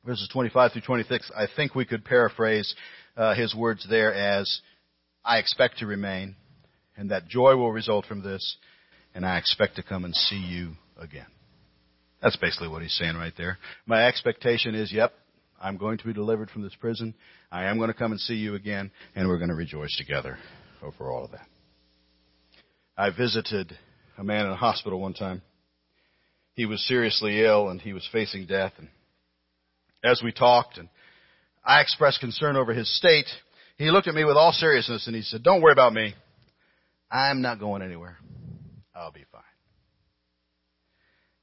Verses 0.05 0.29
25 0.31 0.73
through 0.73 0.81
26, 0.81 1.31
I 1.35 1.47
think 1.55 1.73
we 1.73 1.85
could 1.85 2.03
paraphrase 2.03 2.75
uh, 3.15 3.33
his 3.35 3.55
words 3.55 3.85
there 3.89 4.13
as, 4.13 4.61
I 5.23 5.37
expect 5.37 5.79
to 5.79 5.85
remain, 5.85 6.35
and 6.97 7.11
that 7.11 7.27
joy 7.27 7.55
will 7.55 7.71
result 7.71 8.05
from 8.05 8.23
this, 8.23 8.57
and 9.13 9.25
I 9.25 9.37
expect 9.37 9.75
to 9.75 9.83
come 9.83 10.05
and 10.05 10.15
see 10.15 10.37
you 10.37 10.71
again. 10.97 11.27
That's 12.21 12.37
basically 12.37 12.69
what 12.69 12.81
he's 12.81 12.95
saying 12.97 13.15
right 13.15 13.33
there. 13.37 13.57
My 13.85 14.07
expectation 14.07 14.73
is, 14.73 14.91
yep, 14.91 15.13
I'm 15.61 15.77
going 15.77 15.97
to 15.97 16.05
be 16.05 16.13
delivered 16.13 16.49
from 16.49 16.61
this 16.61 16.75
prison. 16.75 17.13
I 17.51 17.65
am 17.65 17.77
going 17.77 17.89
to 17.89 17.93
come 17.93 18.11
and 18.11 18.19
see 18.21 18.35
you 18.35 18.55
again, 18.55 18.91
and 19.15 19.27
we're 19.27 19.37
going 19.37 19.49
to 19.49 19.55
rejoice 19.55 19.95
together 19.97 20.37
over 20.81 21.11
all 21.11 21.25
of 21.25 21.31
that. 21.31 21.47
I 22.99 23.11
visited 23.11 23.79
a 24.17 24.25
man 24.25 24.45
in 24.45 24.51
a 24.51 24.57
hospital 24.57 24.99
one 24.99 25.13
time. 25.13 25.41
He 26.55 26.65
was 26.65 26.85
seriously 26.85 27.41
ill 27.45 27.69
and 27.69 27.79
he 27.79 27.93
was 27.93 28.05
facing 28.11 28.45
death. 28.45 28.73
And 28.77 28.89
as 30.03 30.21
we 30.21 30.33
talked 30.33 30.77
and 30.77 30.89
I 31.63 31.79
expressed 31.79 32.19
concern 32.19 32.57
over 32.57 32.73
his 32.73 32.93
state, 32.97 33.27
he 33.77 33.89
looked 33.89 34.09
at 34.09 34.15
me 34.15 34.25
with 34.25 34.35
all 34.35 34.51
seriousness 34.51 35.07
and 35.07 35.15
he 35.15 35.21
said, 35.21 35.43
Don't 35.43 35.61
worry 35.61 35.71
about 35.71 35.93
me. 35.93 36.13
I'm 37.09 37.41
not 37.41 37.57
going 37.61 37.81
anywhere. 37.83 38.17
I'll 38.93 39.13
be 39.13 39.23
fine. 39.31 39.43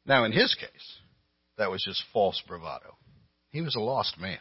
Now, 0.05 0.25
in 0.25 0.33
his 0.33 0.55
case, 0.55 0.99
that 1.57 1.71
was 1.71 1.83
just 1.83 2.05
false 2.13 2.41
bravado. 2.47 2.99
He 3.49 3.63
was 3.63 3.77
a 3.77 3.81
lost 3.81 4.21
man 4.21 4.37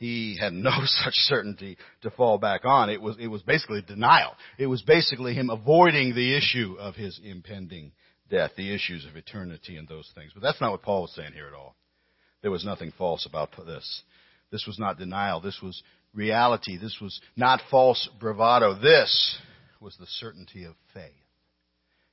he 0.00 0.38
had 0.40 0.54
no 0.54 0.70
such 0.84 1.14
certainty 1.14 1.76
to 2.00 2.10
fall 2.10 2.38
back 2.38 2.64
on. 2.64 2.88
It 2.88 3.00
was, 3.00 3.16
it 3.20 3.28
was 3.28 3.42
basically 3.42 3.82
denial. 3.82 4.34
It 4.58 4.66
was 4.66 4.82
basically 4.82 5.34
him 5.34 5.50
avoiding 5.50 6.14
the 6.14 6.36
issue 6.36 6.76
of 6.80 6.96
his 6.96 7.20
impending 7.22 7.92
death, 8.30 8.52
the 8.56 8.74
issues 8.74 9.04
of 9.04 9.16
eternity 9.16 9.76
and 9.76 9.86
those 9.86 10.10
things. 10.14 10.32
But 10.32 10.42
that's 10.42 10.60
not 10.60 10.70
what 10.70 10.82
Paul 10.82 11.02
was 11.02 11.14
saying 11.14 11.34
here 11.34 11.46
at 11.46 11.54
all. 11.54 11.76
There 12.40 12.50
was 12.50 12.64
nothing 12.64 12.92
false 12.96 13.26
about 13.26 13.50
this. 13.66 14.02
This 14.50 14.64
was 14.66 14.78
not 14.78 14.98
denial. 14.98 15.42
This 15.42 15.60
was 15.62 15.82
reality. 16.14 16.78
This 16.78 16.96
was 17.00 17.20
not 17.36 17.60
false 17.70 18.08
bravado. 18.18 18.74
This 18.80 19.38
was 19.80 19.96
the 19.98 20.06
certainty 20.06 20.64
of 20.64 20.74
faith. 20.94 21.12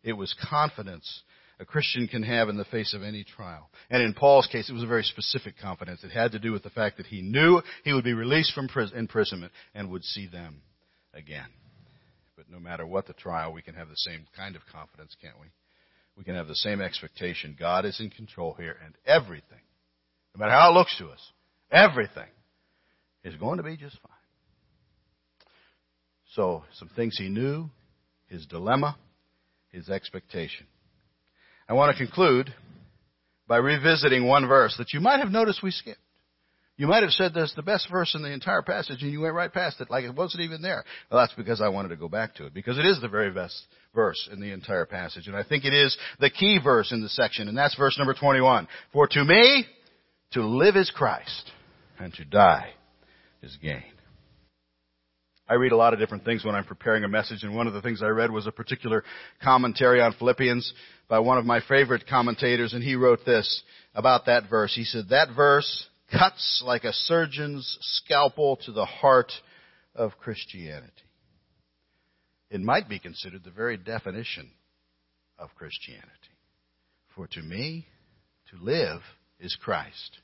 It 0.04 0.14
was 0.14 0.36
confidence 0.50 1.24
a 1.60 1.66
Christian 1.66 2.08
can 2.08 2.24
have 2.24 2.50
in 2.50 2.58
the 2.58 2.66
face 2.66 2.94
of 2.94 3.02
any 3.02 3.24
trial. 3.24 3.70
And 3.90 4.04
in 4.04 4.14
Paul's 4.14 4.48
case, 4.48 4.70
it 4.70 4.74
was 4.74 4.84
a 4.84 4.88
very 4.88 5.04
specific 5.04 5.56
confidence. 5.60 6.04
It 6.04 6.12
had 6.12 6.34
to 6.34 6.40
do 6.40 6.52
with 6.52 6.64
the 6.64 6.70
fact 6.70 6.98
that 6.98 7.08
he 7.08 7.22
knew 7.22 7.62
he 7.84 7.94
would 7.94 8.04
be 8.04 8.14
released 8.14 8.54
from 8.54 8.70
imprisonment 8.96 9.52
and 9.74 9.90
would 9.90 10.04
see 10.04 10.28
them 10.28 10.62
again. 11.14 11.48
But 12.36 12.50
no 12.52 12.60
matter 12.60 12.86
what 12.86 13.08
the 13.08 13.14
trial, 13.14 13.54
we 13.54 13.64
can 13.64 13.74
have 13.74 13.90
the 13.90 13.96
same 13.98 14.28
kind 14.36 14.56
of 14.56 14.62
confidence, 14.72 15.16
can't 15.20 15.40
we? 15.42 15.48
We 16.16 16.24
can 16.24 16.36
have 16.36 16.48
the 16.48 16.56
same 16.56 16.82
expectation. 16.82 17.56
God 17.60 17.86
is 17.86 18.00
in 18.00 18.12
control 18.12 18.54
here, 18.54 18.78
and 18.84 18.96
everything, 19.06 19.62
no 20.36 20.40
matter 20.40 20.52
how 20.52 20.72
it 20.72 20.74
looks 20.74 20.96
to 21.00 21.08
us, 21.08 21.32
everything 21.72 22.30
is 23.24 23.36
going 23.36 23.58
to 23.58 23.64
be 23.64 23.78
just 23.78 24.00
fine. 24.02 24.12
So, 26.34 26.64
some 26.74 26.90
things 26.90 27.18
he 27.18 27.30
knew, 27.30 27.70
his 28.28 28.46
dilemma, 28.46 28.98
his 29.70 29.90
expectation. 29.90 30.68
I 31.70 31.74
want 31.74 31.96
to 31.96 32.04
conclude 32.04 32.54
by 33.48 33.58
revisiting 33.58 34.28
one 34.28 34.48
verse 34.48 34.76
that 34.78 34.94
you 34.94 35.00
might 35.00 35.20
have 35.20 35.32
noticed 35.32 35.64
we 35.64 35.72
skipped. 35.72 36.00
You 36.78 36.86
might 36.86 37.02
have 37.02 37.12
said 37.12 37.34
that's 37.34 37.56
the 37.56 37.64
best 37.64 37.90
verse 37.90 38.14
in 38.14 38.22
the 38.22 38.32
entire 38.32 38.62
passage 38.62 39.02
and 39.02 39.12
you 39.12 39.22
went 39.22 39.34
right 39.34 39.52
past 39.52 39.82
it 39.82 39.90
like 39.90 40.04
it 40.04 40.14
wasn't 40.14 40.44
even 40.44 40.62
there. 40.62 40.84
Well, 41.10 41.20
that's 41.20 41.34
because 41.34 41.60
I 41.60 41.70
wanted 41.70 41.90
to 41.90 41.96
go 41.96 42.08
back 42.08 42.36
to 42.36 42.46
it 42.46 42.54
because 42.54 42.78
it 42.78 42.86
is 42.86 43.02
the 43.02 43.08
very 43.08 43.32
best 43.32 43.66
verse 43.96 44.30
in 44.32 44.40
the 44.40 44.52
entire 44.52 44.86
passage. 44.86 45.28
And 45.28 45.36
I 45.36 45.44
think 45.44 45.66
it 45.66 45.74
is 45.74 45.98
the 46.20 46.30
key 46.30 46.60
verse 46.64 46.92
in 46.92 47.02
the 47.02 47.10
section 47.10 47.48
and 47.48 47.58
that's 47.58 47.76
verse 47.76 47.98
number 47.98 48.14
21. 48.14 48.68
For 48.94 49.08
to 49.08 49.26
me, 49.26 49.66
to 50.34 50.46
live 50.46 50.76
is 50.76 50.92
Christ 50.92 51.52
and 52.00 52.14
to 52.14 52.26
die 52.26 52.70
is 53.42 53.58
gain. 53.60 53.97
I 55.50 55.54
read 55.54 55.72
a 55.72 55.78
lot 55.78 55.94
of 55.94 56.00
different 56.00 56.26
things 56.26 56.44
when 56.44 56.56
I'm 56.56 56.66
preparing 56.66 57.04
a 57.04 57.08
message, 57.08 57.44
and 57.44 57.56
one 57.56 57.68
of 57.68 57.74
the 57.74 57.82
things 57.82 58.04
I 58.04 58.08
read 58.08 58.32
was 58.32 58.48
a 58.48 58.52
particular 58.52 59.04
commentary 59.42 60.02
on 60.02 60.14
Philippians 60.14 60.74
by 61.08 61.20
one 61.20 61.38
of 61.38 61.46
my 61.46 61.62
favorite 61.68 62.06
commentators, 62.08 62.74
and 62.74 62.84
he 62.84 62.96
wrote 62.96 63.20
this 63.26 63.64
about 63.96 64.26
that 64.26 64.50
verse. 64.50 64.76
He 64.76 64.84
said, 64.84 65.06
that 65.10 65.30
verse 65.36 65.88
cuts 66.12 66.62
like 66.66 66.84
a 66.84 66.92
surgeon's 66.92 67.78
scalpel 67.82 68.58
to 68.66 68.72
the 68.72 68.86
heart 68.86 69.32
of 69.96 70.18
Christianity. 70.20 70.92
It 72.50 72.62
might 72.62 72.90
be 72.90 73.00
considered 73.00 73.44
the 73.44 73.52
very 73.52 73.78
definition 73.78 74.52
of 75.40 75.56
Christianity. 75.56 76.12
For 77.16 77.28
to 77.28 77.42
me, 77.42 77.88
to 78.52 78.64
live 78.64 79.02
is 79.40 79.58
Christ, 79.62 80.18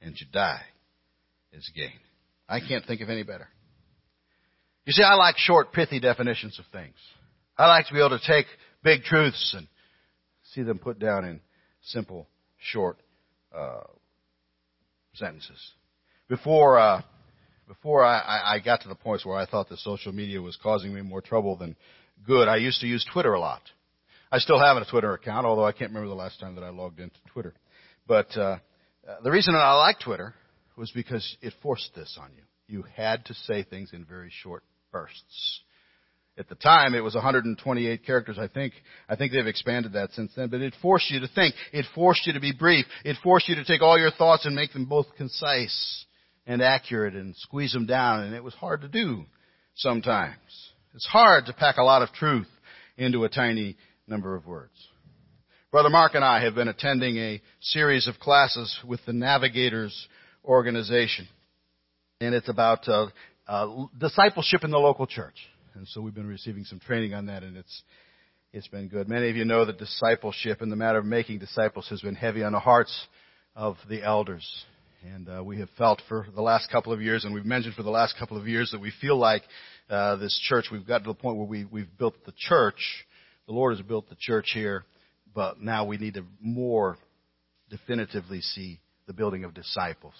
and 0.00 0.16
to 0.16 0.24
die 0.32 0.62
is 1.52 1.70
gain. 1.74 1.98
I 2.48 2.60
can't 2.60 2.84
think 2.84 3.00
of 3.00 3.10
any 3.10 3.22
better. 3.22 3.48
You 4.84 4.92
see, 4.92 5.02
I 5.02 5.14
like 5.14 5.36
short, 5.38 5.72
pithy 5.72 6.00
definitions 6.00 6.58
of 6.58 6.64
things. 6.72 6.96
I 7.56 7.68
like 7.68 7.86
to 7.86 7.92
be 7.92 8.00
able 8.00 8.18
to 8.18 8.26
take 8.26 8.46
big 8.82 9.02
truths 9.02 9.54
and 9.56 9.68
see 10.52 10.62
them 10.62 10.78
put 10.78 10.98
down 10.98 11.24
in 11.24 11.40
simple, 11.82 12.28
short 12.58 12.98
uh, 13.56 13.82
sentences. 15.14 15.60
Before 16.28 16.78
uh, 16.78 17.02
before 17.68 18.04
I, 18.04 18.54
I 18.56 18.58
got 18.58 18.82
to 18.82 18.88
the 18.88 18.94
points 18.94 19.24
where 19.24 19.36
I 19.36 19.46
thought 19.46 19.68
that 19.68 19.78
social 19.78 20.12
media 20.12 20.42
was 20.42 20.58
causing 20.62 20.92
me 20.92 21.00
more 21.00 21.20
trouble 21.20 21.56
than 21.56 21.76
good, 22.26 22.48
I 22.48 22.56
used 22.56 22.80
to 22.80 22.86
use 22.86 23.06
Twitter 23.12 23.34
a 23.34 23.40
lot. 23.40 23.62
I 24.30 24.38
still 24.38 24.58
have 24.58 24.76
a 24.76 24.84
Twitter 24.84 25.12
account, 25.12 25.46
although 25.46 25.64
I 25.64 25.72
can't 25.72 25.90
remember 25.90 26.08
the 26.08 26.14
last 26.14 26.40
time 26.40 26.54
that 26.56 26.64
I 26.64 26.70
logged 26.70 27.00
into 27.00 27.16
Twitter. 27.32 27.54
But 28.06 28.36
uh, 28.36 28.58
the 29.22 29.30
reason 29.30 29.54
that 29.54 29.60
I 29.60 29.74
like 29.74 30.00
Twitter 30.00 30.34
was 30.76 30.90
because 30.90 31.36
it 31.40 31.52
forced 31.62 31.94
this 31.94 32.18
on 32.20 32.30
you. 32.34 32.42
You 32.66 32.84
had 32.96 33.24
to 33.26 33.34
say 33.34 33.62
things 33.62 33.90
in 33.92 34.04
very 34.04 34.30
short 34.42 34.64
bursts. 34.92 35.60
At 36.38 36.48
the 36.48 36.54
time, 36.54 36.94
it 36.94 37.04
was 37.04 37.14
128 37.14 38.06
characters, 38.06 38.38
I 38.38 38.48
think. 38.48 38.72
I 39.08 39.16
think 39.16 39.32
they've 39.32 39.46
expanded 39.46 39.92
that 39.92 40.12
since 40.12 40.32
then. 40.34 40.48
But 40.48 40.62
it 40.62 40.74
forced 40.80 41.10
you 41.10 41.20
to 41.20 41.28
think. 41.28 41.54
It 41.72 41.84
forced 41.94 42.26
you 42.26 42.32
to 42.32 42.40
be 42.40 42.52
brief. 42.52 42.86
It 43.04 43.16
forced 43.22 43.48
you 43.48 43.56
to 43.56 43.64
take 43.64 43.82
all 43.82 43.98
your 43.98 44.10
thoughts 44.10 44.46
and 44.46 44.54
make 44.54 44.72
them 44.72 44.86
both 44.86 45.06
concise 45.18 46.06
and 46.46 46.62
accurate 46.62 47.14
and 47.14 47.36
squeeze 47.36 47.72
them 47.72 47.86
down. 47.86 48.24
And 48.24 48.34
it 48.34 48.42
was 48.42 48.54
hard 48.54 48.80
to 48.80 48.88
do 48.88 49.24
sometimes. 49.74 50.36
It's 50.94 51.06
hard 51.06 51.46
to 51.46 51.52
pack 51.52 51.76
a 51.76 51.82
lot 51.82 52.02
of 52.02 52.12
truth 52.12 52.48
into 52.96 53.24
a 53.24 53.28
tiny 53.28 53.76
number 54.06 54.34
of 54.34 54.46
words. 54.46 54.72
Brother 55.70 55.90
Mark 55.90 56.14
and 56.14 56.24
I 56.24 56.42
have 56.44 56.54
been 56.54 56.68
attending 56.68 57.16
a 57.16 57.42
series 57.60 58.06
of 58.06 58.18
classes 58.18 58.78
with 58.86 59.00
the 59.06 59.12
Navigators 59.12 60.08
organization. 60.44 61.26
And 62.20 62.34
it's 62.34 62.48
about 62.48 62.86
uh, 62.88 63.06
uh, 63.46 63.86
discipleship 63.98 64.64
in 64.64 64.70
the 64.70 64.78
local 64.78 65.06
church. 65.06 65.36
And 65.74 65.86
so 65.88 66.00
we've 66.00 66.14
been 66.14 66.26
receiving 66.26 66.64
some 66.64 66.80
training 66.80 67.14
on 67.14 67.26
that, 67.26 67.42
and 67.42 67.56
it's 67.56 67.82
it's 68.52 68.68
been 68.68 68.88
good. 68.88 69.08
Many 69.08 69.30
of 69.30 69.36
you 69.36 69.46
know 69.46 69.64
that 69.64 69.78
discipleship 69.78 70.60
and 70.60 70.70
the 70.70 70.76
matter 70.76 70.98
of 70.98 71.06
making 71.06 71.38
disciples 71.38 71.88
has 71.88 72.02
been 72.02 72.14
heavy 72.14 72.42
on 72.42 72.52
the 72.52 72.58
hearts 72.58 73.06
of 73.56 73.76
the 73.88 74.02
elders. 74.02 74.46
And 75.14 75.28
uh, 75.28 75.42
we 75.42 75.58
have 75.58 75.70
felt 75.78 76.02
for 76.06 76.26
the 76.34 76.42
last 76.42 76.70
couple 76.70 76.92
of 76.92 77.00
years, 77.00 77.24
and 77.24 77.32
we've 77.32 77.46
mentioned 77.46 77.74
for 77.74 77.82
the 77.82 77.90
last 77.90 78.14
couple 78.18 78.36
of 78.36 78.46
years, 78.46 78.70
that 78.70 78.80
we 78.80 78.92
feel 79.00 79.16
like 79.16 79.42
uh, 79.88 80.16
this 80.16 80.38
church, 80.48 80.66
we've 80.70 80.86
got 80.86 80.98
to 80.98 81.08
the 81.08 81.14
point 81.14 81.38
where 81.38 81.46
we, 81.46 81.64
we've 81.64 81.98
built 81.98 82.14
the 82.26 82.34
church. 82.36 83.06
The 83.46 83.52
Lord 83.52 83.76
has 83.76 83.84
built 83.84 84.08
the 84.10 84.16
church 84.20 84.50
here, 84.52 84.84
but 85.34 85.60
now 85.60 85.86
we 85.86 85.96
need 85.96 86.14
to 86.14 86.24
more 86.40 86.98
definitively 87.70 88.42
see 88.42 88.80
the 89.06 89.12
building 89.12 89.44
of 89.44 89.54
disciples. 89.54 90.14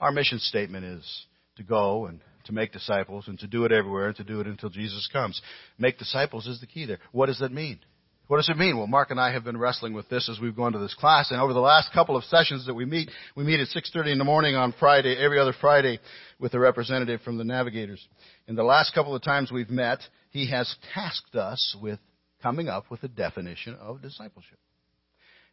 Our 0.00 0.10
mission 0.10 0.38
statement 0.38 0.84
is 0.84 1.26
to 1.56 1.62
go 1.62 2.06
and 2.06 2.20
to 2.48 2.54
make 2.54 2.72
disciples 2.72 3.28
and 3.28 3.38
to 3.38 3.46
do 3.46 3.64
it 3.64 3.72
everywhere 3.72 4.08
and 4.08 4.16
to 4.16 4.24
do 4.24 4.40
it 4.40 4.46
until 4.46 4.70
Jesus 4.70 5.08
comes. 5.12 5.40
Make 5.78 5.98
disciples 5.98 6.46
is 6.46 6.60
the 6.60 6.66
key 6.66 6.86
there. 6.86 6.98
What 7.12 7.26
does 7.26 7.38
that 7.38 7.52
mean? 7.52 7.78
What 8.26 8.38
does 8.38 8.48
it 8.48 8.58
mean? 8.58 8.76
Well, 8.76 8.86
Mark 8.86 9.10
and 9.10 9.20
I 9.20 9.32
have 9.32 9.44
been 9.44 9.56
wrestling 9.56 9.94
with 9.94 10.08
this 10.08 10.28
as 10.28 10.38
we've 10.40 10.56
gone 10.56 10.72
to 10.72 10.78
this 10.78 10.94
class, 10.94 11.30
and 11.30 11.40
over 11.40 11.54
the 11.54 11.60
last 11.60 11.92
couple 11.94 12.14
of 12.14 12.24
sessions 12.24 12.66
that 12.66 12.74
we 12.74 12.84
meet, 12.84 13.10
we 13.34 13.44
meet 13.44 13.60
at 13.60 13.68
6.30 13.68 14.12
in 14.12 14.18
the 14.18 14.24
morning 14.24 14.54
on 14.54 14.74
Friday, 14.78 15.16
every 15.16 15.38
other 15.38 15.54
Friday, 15.58 15.98
with 16.38 16.52
a 16.52 16.58
representative 16.58 17.22
from 17.22 17.38
the 17.38 17.44
Navigators. 17.44 18.06
In 18.46 18.54
the 18.54 18.64
last 18.64 18.92
couple 18.94 19.14
of 19.14 19.22
times 19.22 19.50
we've 19.50 19.70
met, 19.70 20.00
he 20.30 20.50
has 20.50 20.74
tasked 20.92 21.36
us 21.36 21.74
with 21.80 21.98
coming 22.42 22.68
up 22.68 22.90
with 22.90 23.02
a 23.02 23.08
definition 23.08 23.74
of 23.80 24.02
discipleship. 24.02 24.58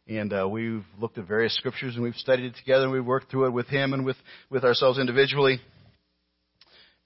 And 0.06 0.32
uh, 0.32 0.46
we've 0.48 0.84
looked 1.00 1.18
at 1.18 1.26
various 1.26 1.56
scriptures 1.56 1.94
and 1.94 2.04
we've 2.04 2.14
studied 2.14 2.46
it 2.46 2.56
together 2.56 2.84
and 2.84 2.92
we've 2.92 3.04
worked 3.04 3.30
through 3.30 3.46
it 3.46 3.50
with 3.50 3.68
him 3.68 3.92
and 3.92 4.04
with, 4.04 4.16
with 4.50 4.64
ourselves 4.64 4.98
individually. 4.98 5.60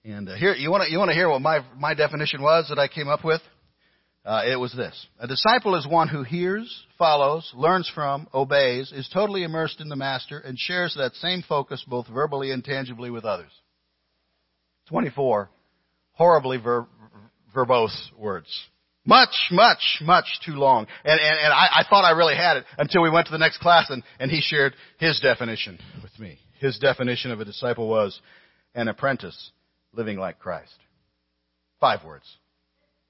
And 0.05 0.29
uh, 0.29 0.35
here, 0.35 0.55
you 0.55 0.71
want 0.71 0.85
to 0.85 0.91
you 0.91 1.07
hear 1.13 1.29
what 1.29 1.43
my 1.43 1.61
my 1.77 1.95
definition 1.95 2.43
was 2.43 2.69
that 2.69 2.79
I 2.79 2.89
came 2.89 3.09
up 3.09 3.25
with? 3.25 3.43
Uh, 4.25 4.43
it 4.47 4.57
was 4.57 4.75
this: 4.75 5.07
a 5.19 5.27
disciple 5.27 5.75
is 5.77 5.87
one 5.87 6.09
who 6.09 6.23
hears, 6.23 6.85
follows, 6.99 7.51
learns 7.55 7.91
from, 7.95 8.29
obeys, 8.33 8.93
is 8.93 9.09
totally 9.13 9.45
immersed 9.45 9.81
in 9.81 9.89
the 9.89 9.97
master, 9.97 10.39
and 10.39 10.59
shares 10.59 10.95
that 10.97 11.15
same 11.17 11.43
focus 11.47 11.85
both 11.87 12.07
verbally 12.09 12.51
and 12.51 12.65
tangibly 12.65 13.11
with 13.11 13.25
others. 13.25 13.51
Twenty-four 14.89 15.51
horribly 16.13 16.59
ver- 16.59 16.87
verbose 17.55 17.97
words. 18.19 18.49
Much, 19.07 19.35
much, 19.51 19.99
much 20.03 20.27
too 20.45 20.53
long. 20.53 20.87
And, 21.03 21.19
and, 21.19 21.39
and 21.45 21.53
I, 21.53 21.81
I 21.81 21.85
thought 21.89 22.05
I 22.05 22.11
really 22.11 22.37
had 22.37 22.59
it 22.59 22.65
until 22.77 23.01
we 23.01 23.09
went 23.09 23.27
to 23.29 23.33
the 23.33 23.39
next 23.39 23.59
class 23.59 23.89
and, 23.89 24.03
and 24.19 24.31
he 24.31 24.43
shared 24.43 24.75
his 24.99 25.19
definition 25.21 25.79
with 26.03 26.17
me. 26.19 26.39
His 26.61 26.79
definition 26.79 27.31
of 27.31 27.41
a 27.41 27.47
disciple 27.47 27.89
was 27.89 28.21
an 28.75 28.89
apprentice 28.89 29.51
living 29.93 30.19
like 30.19 30.39
Christ. 30.39 30.77
Five 31.81 32.05
words. 32.05 32.25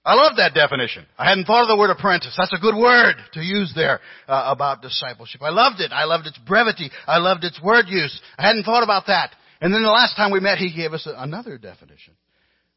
I 0.05 0.15
love 0.15 0.37
that 0.37 0.55
definition. 0.55 1.07
I 1.19 1.29
hadn't 1.29 1.45
thought 1.45 1.63
of 1.63 1.69
the 1.69 1.77
word 1.77 1.91
apprentice. 1.91 2.35
That's 2.37 2.55
a 2.55 2.61
good 2.61 2.75
word 2.75 3.17
to 3.35 3.41
use 3.41 3.73
there 3.75 4.01
uh, 4.27 4.45
about 4.47 4.81
discipleship. 4.81 5.43
I 5.43 5.51
loved 5.51 5.81
it. 5.81 5.93
I 5.93 6.05
loved 6.05 6.27
its 6.27 6.39
brevity. 6.39 6.91
I 7.07 7.19
loved 7.19 7.45
its 7.45 7.61
word 7.63 7.85
use. 7.89 8.19
I 8.39 8.47
hadn't 8.47 8.65
thought 8.65 8.83
about 8.83 9.09
that. 9.09 9.35
And 9.61 9.75
then 9.75 9.83
the 9.83 9.91
last 9.91 10.17
time 10.17 10.33
we 10.33 10.41
met, 10.41 10.57
he 10.57 10.75
gave 10.75 10.95
us 10.95 11.07
another 11.07 11.59
definition, 11.59 12.15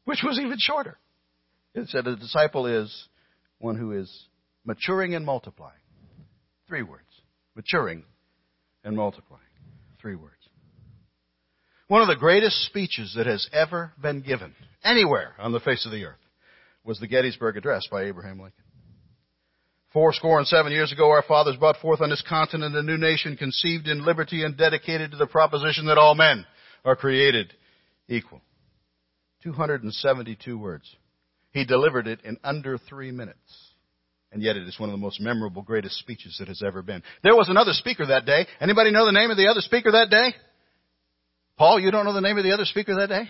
which 0.04 0.20
was 0.22 0.38
even 0.38 0.58
shorter. 0.58 0.98
It 1.74 1.88
said 1.88 2.06
a 2.06 2.14
disciple 2.14 2.66
is 2.66 3.08
one 3.58 3.76
who 3.76 3.92
is 3.92 4.26
maturing 4.66 5.14
and 5.14 5.24
multiplying. 5.24 5.72
Three 6.68 6.82
words. 6.82 7.02
Maturing 7.56 8.04
and 8.84 8.94
multiplying. 8.94 9.42
Three 9.98 10.14
words. 10.14 10.33
One 11.88 12.00
of 12.00 12.08
the 12.08 12.16
greatest 12.16 12.64
speeches 12.66 13.14
that 13.16 13.26
has 13.26 13.48
ever 13.52 13.92
been 14.00 14.22
given 14.22 14.54
anywhere 14.82 15.34
on 15.38 15.52
the 15.52 15.60
face 15.60 15.84
of 15.84 15.92
the 15.92 16.04
earth 16.04 16.16
was 16.82 16.98
the 16.98 17.06
Gettysburg 17.06 17.56
Address 17.56 17.86
by 17.90 18.04
Abraham 18.04 18.38
Lincoln. 18.38 18.64
Four 19.92 20.12
score 20.12 20.38
and 20.38 20.46
seven 20.48 20.72
years 20.72 20.92
ago, 20.92 21.10
our 21.10 21.22
fathers 21.22 21.56
brought 21.56 21.76
forth 21.76 22.00
on 22.00 22.10
this 22.10 22.24
continent 22.26 22.74
a 22.74 22.82
new 22.82 22.96
nation 22.96 23.36
conceived 23.36 23.86
in 23.86 24.04
liberty 24.04 24.42
and 24.44 24.56
dedicated 24.56 25.12
to 25.12 25.16
the 25.16 25.26
proposition 25.26 25.86
that 25.86 25.98
all 25.98 26.14
men 26.14 26.46
are 26.84 26.96
created 26.96 27.52
equal. 28.08 28.40
272 29.44 30.58
words. 30.58 30.96
He 31.52 31.64
delivered 31.64 32.08
it 32.08 32.20
in 32.24 32.38
under 32.42 32.78
three 32.78 33.12
minutes. 33.12 33.38
And 34.32 34.42
yet 34.42 34.56
it 34.56 34.66
is 34.66 34.80
one 34.80 34.88
of 34.88 34.94
the 34.94 35.00
most 35.00 35.20
memorable, 35.20 35.62
greatest 35.62 35.98
speeches 35.98 36.36
that 36.40 36.48
has 36.48 36.62
ever 36.66 36.82
been. 36.82 37.02
There 37.22 37.36
was 37.36 37.48
another 37.48 37.72
speaker 37.72 38.06
that 38.06 38.26
day. 38.26 38.46
Anybody 38.60 38.90
know 38.90 39.06
the 39.06 39.12
name 39.12 39.30
of 39.30 39.36
the 39.36 39.46
other 39.46 39.60
speaker 39.60 39.92
that 39.92 40.10
day? 40.10 40.34
Paul, 41.56 41.78
you 41.78 41.90
don't 41.90 42.04
know 42.04 42.12
the 42.12 42.20
name 42.20 42.36
of 42.36 42.44
the 42.44 42.52
other 42.52 42.64
speaker 42.64 42.96
that 42.96 43.08
day? 43.08 43.28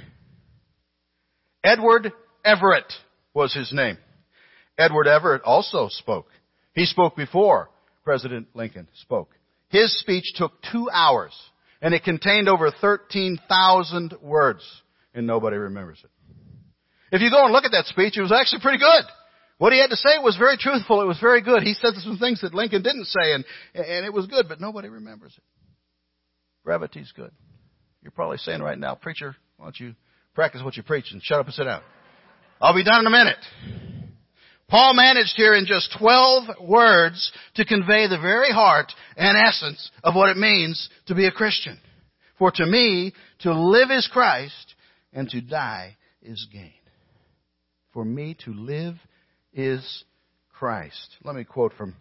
Edward 1.63 2.13
Everett 2.45 2.93
was 3.35 3.55
his 3.55 3.73
name. 3.73 3.99
Edward 4.79 5.07
Everett 5.07 5.43
also 5.43 5.89
spoke. 5.89 6.27
He 6.75 6.87
spoke 6.87 7.17
before 7.17 7.71
President 8.03 8.49
Lincoln 8.55 8.89
spoke. 9.03 9.31
His 9.69 9.99
speech 10.01 10.25
took 10.37 10.53
two 10.73 10.89
hours 10.91 11.33
and 11.81 11.95
it 11.95 12.05
contained 12.05 12.49
over 12.49 12.71
13,000 12.71 14.15
words 14.23 14.83
and 15.15 15.27
nobody 15.27 15.57
remembers 15.57 16.01
it. 16.03 16.11
If 17.13 17.21
you 17.21 17.31
go 17.31 17.45
and 17.45 17.53
look 17.53 17.65
at 17.65 17.73
that 17.73 17.87
speech, 17.87 18.17
it 18.17 18.23
was 18.23 18.33
actually 18.33 18.61
pretty 18.61 18.79
good. 18.79 19.05
What 19.59 19.73
he 19.73 19.81
had 19.81 19.91
to 19.91 19.97
say 19.97 20.19
was 20.21 20.37
very 20.37 20.57
truthful. 20.57 21.01
It 21.01 21.07
was 21.07 21.21
very 21.21 21.41
good. 21.41 21.63
He 21.63 21.75
said 21.75 21.95
some 21.99 22.19
things 22.19 22.41
that 22.41 22.55
Lincoln 22.55 22.83
didn't 22.83 23.07
say 23.07 23.35
and, 23.35 23.45
and 23.75 24.05
it 24.05 24.13
was 24.13 24.27
good, 24.27 24.47
but 24.49 24.61
nobody 24.61 24.89
remembers 24.89 25.35
it. 25.37 25.45
Brevity's 26.65 27.13
good. 27.13 27.31
You're 28.05 28.13
probably 28.13 28.37
saying 28.37 28.61
right 28.61 28.79
now, 28.79 28.95
preacher, 28.95 29.35
why 29.57 29.67
don't 29.67 29.81
you 29.81 29.95
practice 30.35 30.63
what 30.63 30.77
you 30.77 30.83
preach 30.83 31.11
and 31.11 31.23
shut 31.23 31.41
up 31.41 31.47
and 31.47 31.55
sit 31.55 31.65
down. 31.65 31.83
I'll 32.61 32.75
be 32.75 32.85
done 32.85 33.01
in 33.01 33.07
a 33.07 33.11
minute. 33.11 33.39
Paul 34.69 34.95
managed 34.95 35.35
here 35.37 35.55
in 35.55 35.65
just 35.67 35.97
12 35.99 36.61
words 36.61 37.33
to 37.55 37.65
convey 37.65 38.07
the 38.07 38.19
very 38.21 38.53
heart 38.53 38.93
and 39.17 39.39
essence 39.39 39.91
of 40.03 40.15
what 40.15 40.29
it 40.29 40.37
means 40.37 40.89
to 41.07 41.15
be 41.15 41.27
a 41.27 41.31
Christian. 41.31 41.79
For 42.39 42.51
to 42.51 42.67
me, 42.67 43.15
to 43.41 43.55
live 43.55 43.91
is 43.91 44.09
Christ, 44.13 44.75
and 45.13 45.29
to 45.31 45.41
die 45.41 45.97
is 46.23 46.47
gain. 46.53 46.73
For 47.93 48.05
me, 48.05 48.37
to 48.45 48.53
live 48.53 48.97
is 49.53 50.05
Christ. 50.53 51.17
Let 51.23 51.37
me 51.37 51.45
quote 51.45 51.73
from 51.75 51.95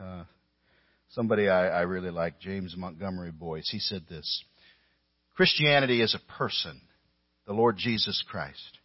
uh, 0.00 0.24
somebody 1.08 1.48
I, 1.48 1.68
I 1.68 1.80
really 1.82 2.10
like, 2.10 2.38
James 2.38 2.74
Montgomery 2.76 3.32
Boice. 3.32 3.68
He 3.70 3.78
said 3.78 4.02
this 4.08 4.44
Christianity 5.38 6.02
is 6.02 6.16
a 6.16 6.32
person, 6.32 6.80
the 7.46 7.52
Lord 7.52 7.76
Jesus 7.78 8.24
Christ. 8.28 8.78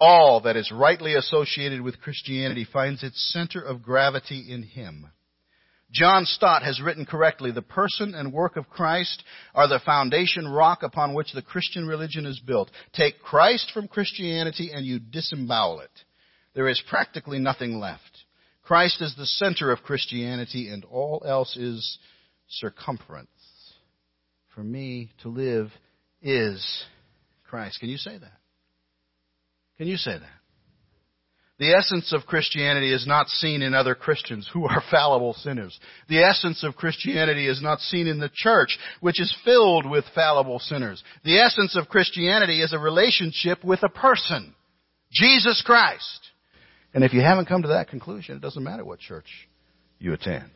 All 0.00 0.40
that 0.40 0.56
is 0.56 0.72
rightly 0.72 1.14
associated 1.14 1.82
with 1.82 2.00
Christianity 2.00 2.66
finds 2.72 3.02
its 3.02 3.30
center 3.34 3.60
of 3.60 3.82
gravity 3.82 4.46
in 4.48 4.62
Him. 4.62 5.08
John 5.92 6.24
Stott 6.24 6.62
has 6.62 6.80
written 6.80 7.04
correctly, 7.04 7.50
the 7.50 7.60
person 7.60 8.14
and 8.14 8.32
work 8.32 8.56
of 8.56 8.70
Christ 8.70 9.22
are 9.54 9.68
the 9.68 9.78
foundation 9.84 10.48
rock 10.48 10.82
upon 10.82 11.12
which 11.12 11.34
the 11.34 11.42
Christian 11.42 11.86
religion 11.86 12.24
is 12.24 12.40
built. 12.40 12.70
Take 12.94 13.20
Christ 13.20 13.70
from 13.74 13.86
Christianity 13.86 14.70
and 14.72 14.86
you 14.86 15.00
disembowel 15.00 15.80
it. 15.80 15.90
There 16.54 16.70
is 16.70 16.82
practically 16.88 17.40
nothing 17.40 17.78
left. 17.78 18.24
Christ 18.62 19.02
is 19.02 19.14
the 19.16 19.26
center 19.26 19.70
of 19.70 19.82
Christianity 19.82 20.70
and 20.70 20.82
all 20.86 21.22
else 21.26 21.58
is 21.58 21.98
circumference. 22.48 23.28
For 24.54 24.64
me 24.64 25.10
to 25.20 25.28
live 25.28 25.70
is 26.22 26.84
Christ. 27.48 27.80
Can 27.80 27.88
you 27.88 27.96
say 27.96 28.16
that? 28.16 28.38
Can 29.78 29.88
you 29.88 29.96
say 29.96 30.12
that? 30.12 30.40
The 31.60 31.74
essence 31.74 32.14
of 32.14 32.24
Christianity 32.24 32.90
is 32.90 33.06
not 33.06 33.28
seen 33.28 33.60
in 33.60 33.74
other 33.74 33.94
Christians 33.94 34.48
who 34.50 34.66
are 34.66 34.82
fallible 34.90 35.34
sinners. 35.34 35.78
The 36.08 36.22
essence 36.22 36.64
of 36.64 36.74
Christianity 36.74 37.46
is 37.46 37.62
not 37.62 37.80
seen 37.80 38.06
in 38.06 38.18
the 38.18 38.30
church, 38.32 38.78
which 39.00 39.20
is 39.20 39.36
filled 39.44 39.88
with 39.88 40.06
fallible 40.14 40.58
sinners. 40.58 41.04
The 41.22 41.38
essence 41.38 41.76
of 41.76 41.88
Christianity 41.88 42.62
is 42.62 42.72
a 42.72 42.78
relationship 42.78 43.62
with 43.62 43.82
a 43.82 43.90
person, 43.90 44.54
Jesus 45.12 45.62
Christ. 45.64 46.30
And 46.94 47.04
if 47.04 47.12
you 47.12 47.20
haven't 47.20 47.46
come 47.46 47.62
to 47.62 47.68
that 47.68 47.88
conclusion, 47.88 48.36
it 48.36 48.42
doesn't 48.42 48.64
matter 48.64 48.84
what 48.84 48.98
church 48.98 49.28
you 49.98 50.14
attend, 50.14 50.50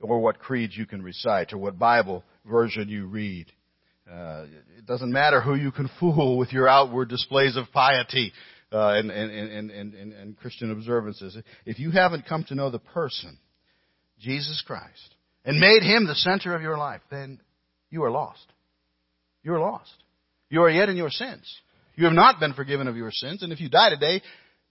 or 0.00 0.18
what 0.20 0.40
creed 0.40 0.70
you 0.72 0.86
can 0.86 1.02
recite, 1.02 1.52
or 1.52 1.58
what 1.58 1.78
Bible 1.78 2.24
version 2.44 2.88
you 2.88 3.06
read. 3.06 3.46
Uh, 4.12 4.44
it 4.76 4.84
doesn't 4.84 5.10
matter 5.10 5.40
who 5.40 5.54
you 5.54 5.72
can 5.72 5.88
fool 6.00 6.36
with 6.36 6.52
your 6.52 6.68
outward 6.68 7.08
displays 7.08 7.56
of 7.56 7.70
piety 7.72 8.32
uh, 8.70 8.94
and, 8.94 9.10
and, 9.10 9.30
and, 9.30 9.70
and, 9.70 10.12
and 10.12 10.36
Christian 10.38 10.70
observances. 10.70 11.36
If 11.64 11.78
you 11.78 11.90
haven't 11.90 12.26
come 12.26 12.44
to 12.44 12.54
know 12.54 12.70
the 12.70 12.78
person, 12.78 13.38
Jesus 14.18 14.62
Christ, 14.66 15.14
and 15.44 15.58
made 15.58 15.82
him 15.82 16.06
the 16.06 16.14
center 16.14 16.54
of 16.54 16.62
your 16.62 16.76
life, 16.76 17.00
then 17.10 17.40
you 17.90 18.04
are 18.04 18.10
lost. 18.10 18.46
You 19.42 19.54
are 19.54 19.60
lost. 19.60 19.92
You 20.50 20.62
are 20.62 20.70
yet 20.70 20.88
in 20.88 20.96
your 20.96 21.10
sins. 21.10 21.50
You 21.94 22.04
have 22.04 22.14
not 22.14 22.40
been 22.40 22.54
forgiven 22.54 22.88
of 22.88 22.96
your 22.96 23.10
sins, 23.10 23.42
and 23.42 23.52
if 23.52 23.60
you 23.60 23.68
die 23.68 23.90
today, 23.90 24.22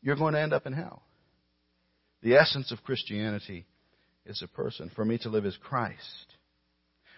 you're 0.02 0.16
going 0.16 0.34
to 0.34 0.42
end 0.42 0.54
up 0.54 0.66
in 0.66 0.74
hell. 0.74 1.02
The 2.22 2.36
essence 2.36 2.72
of 2.72 2.84
Christianity 2.84 3.66
is 4.26 4.42
a 4.44 4.48
person. 4.48 4.92
For 4.96 5.04
me 5.04 5.18
to 5.20 5.30
live 5.30 5.46
is 5.46 5.58
Christ. 5.62 6.36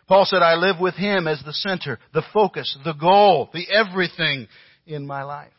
Paul 0.08 0.26
said, 0.26 0.42
I 0.42 0.56
live 0.56 0.80
with 0.80 0.96
Him 0.96 1.28
as 1.28 1.42
the 1.44 1.54
center, 1.54 2.00
the 2.14 2.24
focus, 2.34 2.78
the 2.84 2.94
goal, 2.94 3.50
the 3.54 3.68
everything 3.72 4.48
in 4.86 5.08
my 5.08 5.24
life. 5.24 5.52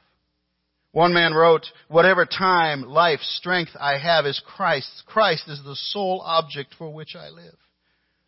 One 0.92 1.12
man 1.12 1.34
wrote, 1.34 1.66
whatever 1.88 2.24
time, 2.24 2.82
life, 2.82 3.20
strength 3.20 3.72
I 3.80 3.98
have 3.98 4.26
is 4.26 4.40
Christ's. 4.46 5.02
Christ 5.06 5.48
is 5.48 5.60
the 5.64 5.74
sole 5.74 6.22
object 6.24 6.74
for 6.78 6.88
which 6.92 7.16
I 7.16 7.30
live. 7.30 7.56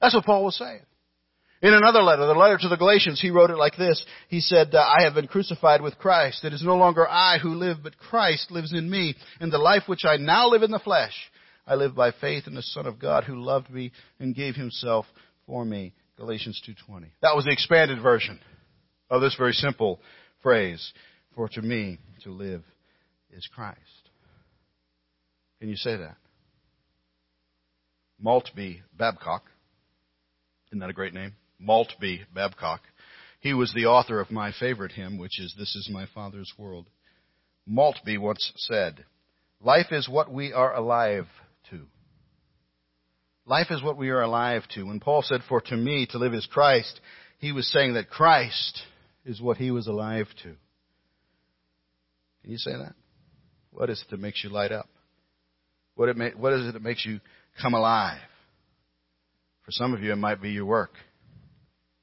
That's 0.00 0.14
what 0.14 0.24
Paul 0.24 0.44
was 0.44 0.57
saying. 0.57 0.81
In 1.62 1.72
another 1.72 2.02
letter, 2.02 2.26
the 2.26 2.35
letter 2.35 2.59
to 2.59 2.68
the 2.68 2.76
Galatians, 2.76 3.20
he 3.20 3.31
wrote 3.31 3.50
it 3.50 3.57
like 3.57 3.76
this. 3.76 4.05
He 4.29 4.40
said, 4.40 4.74
uh, 4.74 4.79
I 4.79 5.05
have 5.05 5.14
been 5.14 5.29
crucified 5.29 5.81
with 5.81 5.98
Christ. 5.98 6.44
It 6.44 6.52
is 6.52 6.62
no 6.62 6.76
longer 6.76 7.09
I 7.09 7.38
who 7.38 7.55
live, 7.55 7.79
but 7.83 7.98
Christ 7.98 8.50
lives 8.50 8.72
in 8.72 8.90
me. 8.90 9.14
In 9.40 9.50
the 9.50 9.59
life 9.59 9.85
which 9.87 10.05
I 10.05 10.16
now 10.16 10.48
live 10.48 10.62
in 10.62 10.70
the 10.70 10.79
flesh, 10.79 11.14
I 11.66 11.76
live 11.76 11.94
by 11.94 12.11
faith 12.11 12.46
in 12.46 12.55
the 12.55 12.62
Son 12.62 12.87
of 12.87 12.98
God 12.98 13.24
who 13.24 13.42
loved 13.42 13.70
me 13.70 13.92
and 14.18 14.35
gave 14.35 14.55
himself 14.55 15.07
for 15.46 15.64
me. 15.64 15.94
Galatians 16.16 16.61
2.20. 16.66 17.07
That 17.22 17.37
was 17.37 17.44
the 17.44 17.52
expanded 17.52 18.00
version 18.00 18.40
of 19.11 19.20
this 19.20 19.35
very 19.37 19.52
simple 19.52 20.00
phrase. 20.42 20.92
For 21.35 21.48
to 21.50 21.62
me, 21.62 21.98
to 22.22 22.31
live 22.31 22.62
is 23.31 23.46
Christ. 23.55 23.81
Can 25.61 25.68
you 25.68 25.76
say 25.76 25.96
that? 25.96 26.16
Maltbie 28.24 28.81
Babcock. 28.96 29.42
Isn't 30.68 30.81
that 30.81 30.90
a 30.90 30.94
great 30.94 31.12
name? 31.12 31.35
Maltbie 31.61 32.20
Babcock. 32.35 32.81
He 33.40 33.52
was 33.52 33.72
the 33.74 33.87
author 33.87 34.20
of 34.20 34.31
my 34.31 34.52
favorite 34.59 34.92
hymn, 34.92 35.18
which 35.18 35.38
is 35.38 35.55
This 35.59 35.76
is 35.76 35.90
My 35.92 36.07
Father's 36.14 36.52
World. 36.59 36.87
Maltbie 37.70 38.18
once 38.18 38.52
said, 38.57 39.05
Life 39.61 39.92
is 39.92 40.09
what 40.09 40.33
we 40.33 40.52
are 40.52 40.74
alive. 40.74 41.26
Life 43.46 43.68
is 43.70 43.82
what 43.82 43.96
we 43.96 44.11
are 44.11 44.22
alive 44.22 44.62
to. 44.74 44.82
When 44.82 44.98
Paul 44.98 45.22
said, 45.22 45.40
For 45.48 45.61
to 45.61 45.76
me 45.76 46.06
to 46.11 46.18
live 46.18 46.35
is 46.35 46.46
Christ, 46.46 47.00
he 47.38 47.52
was 47.52 47.70
saying 47.70 47.94
that 47.94 48.11
Christ 48.11 48.82
is 49.24 49.40
what 49.40 49.56
he 49.56 49.70
was 49.70 49.87
alive 49.87 50.26
to. 50.42 50.56
Can 52.42 52.50
you 52.50 52.59
say 52.59 52.72
that? 52.72 52.94
What 53.70 53.88
is 53.88 54.02
it 54.02 54.11
that 54.11 54.20
makes 54.20 54.42
you 54.42 54.50
light 54.50 54.72
up? 54.72 54.88
What, 55.94 56.09
it 56.09 56.38
what 56.38 56.52
is 56.54 56.66
it 56.66 56.72
that 56.72 56.82
makes 56.82 57.06
you 57.06 57.20
come 57.62 57.74
alive? 57.74 58.18
For 59.64 59.70
some 59.70 59.94
of 59.94 60.02
you, 60.02 60.12
it 60.12 60.16
might 60.16 60.42
be 60.42 60.50
your 60.50 60.66
work. 60.66 60.92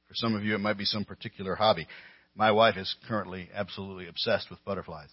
For 0.07 0.15
some 0.15 0.35
of 0.35 0.43
you, 0.43 0.55
it 0.55 0.59
might 0.59 0.77
be 0.77 0.85
some 0.85 1.03
particular 1.03 1.55
hobby. 1.55 1.87
My 2.35 2.51
wife 2.51 2.77
is 2.77 2.93
currently 3.07 3.49
absolutely 3.53 4.07
obsessed 4.07 4.49
with 4.49 4.63
butterflies. 4.63 5.09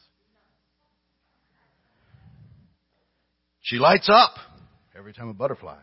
She 3.63 3.79
lights 3.79 4.09
up 4.09 4.35
every 4.97 5.13
time 5.13 5.29
a 5.29 5.35
butterfly 5.35 5.81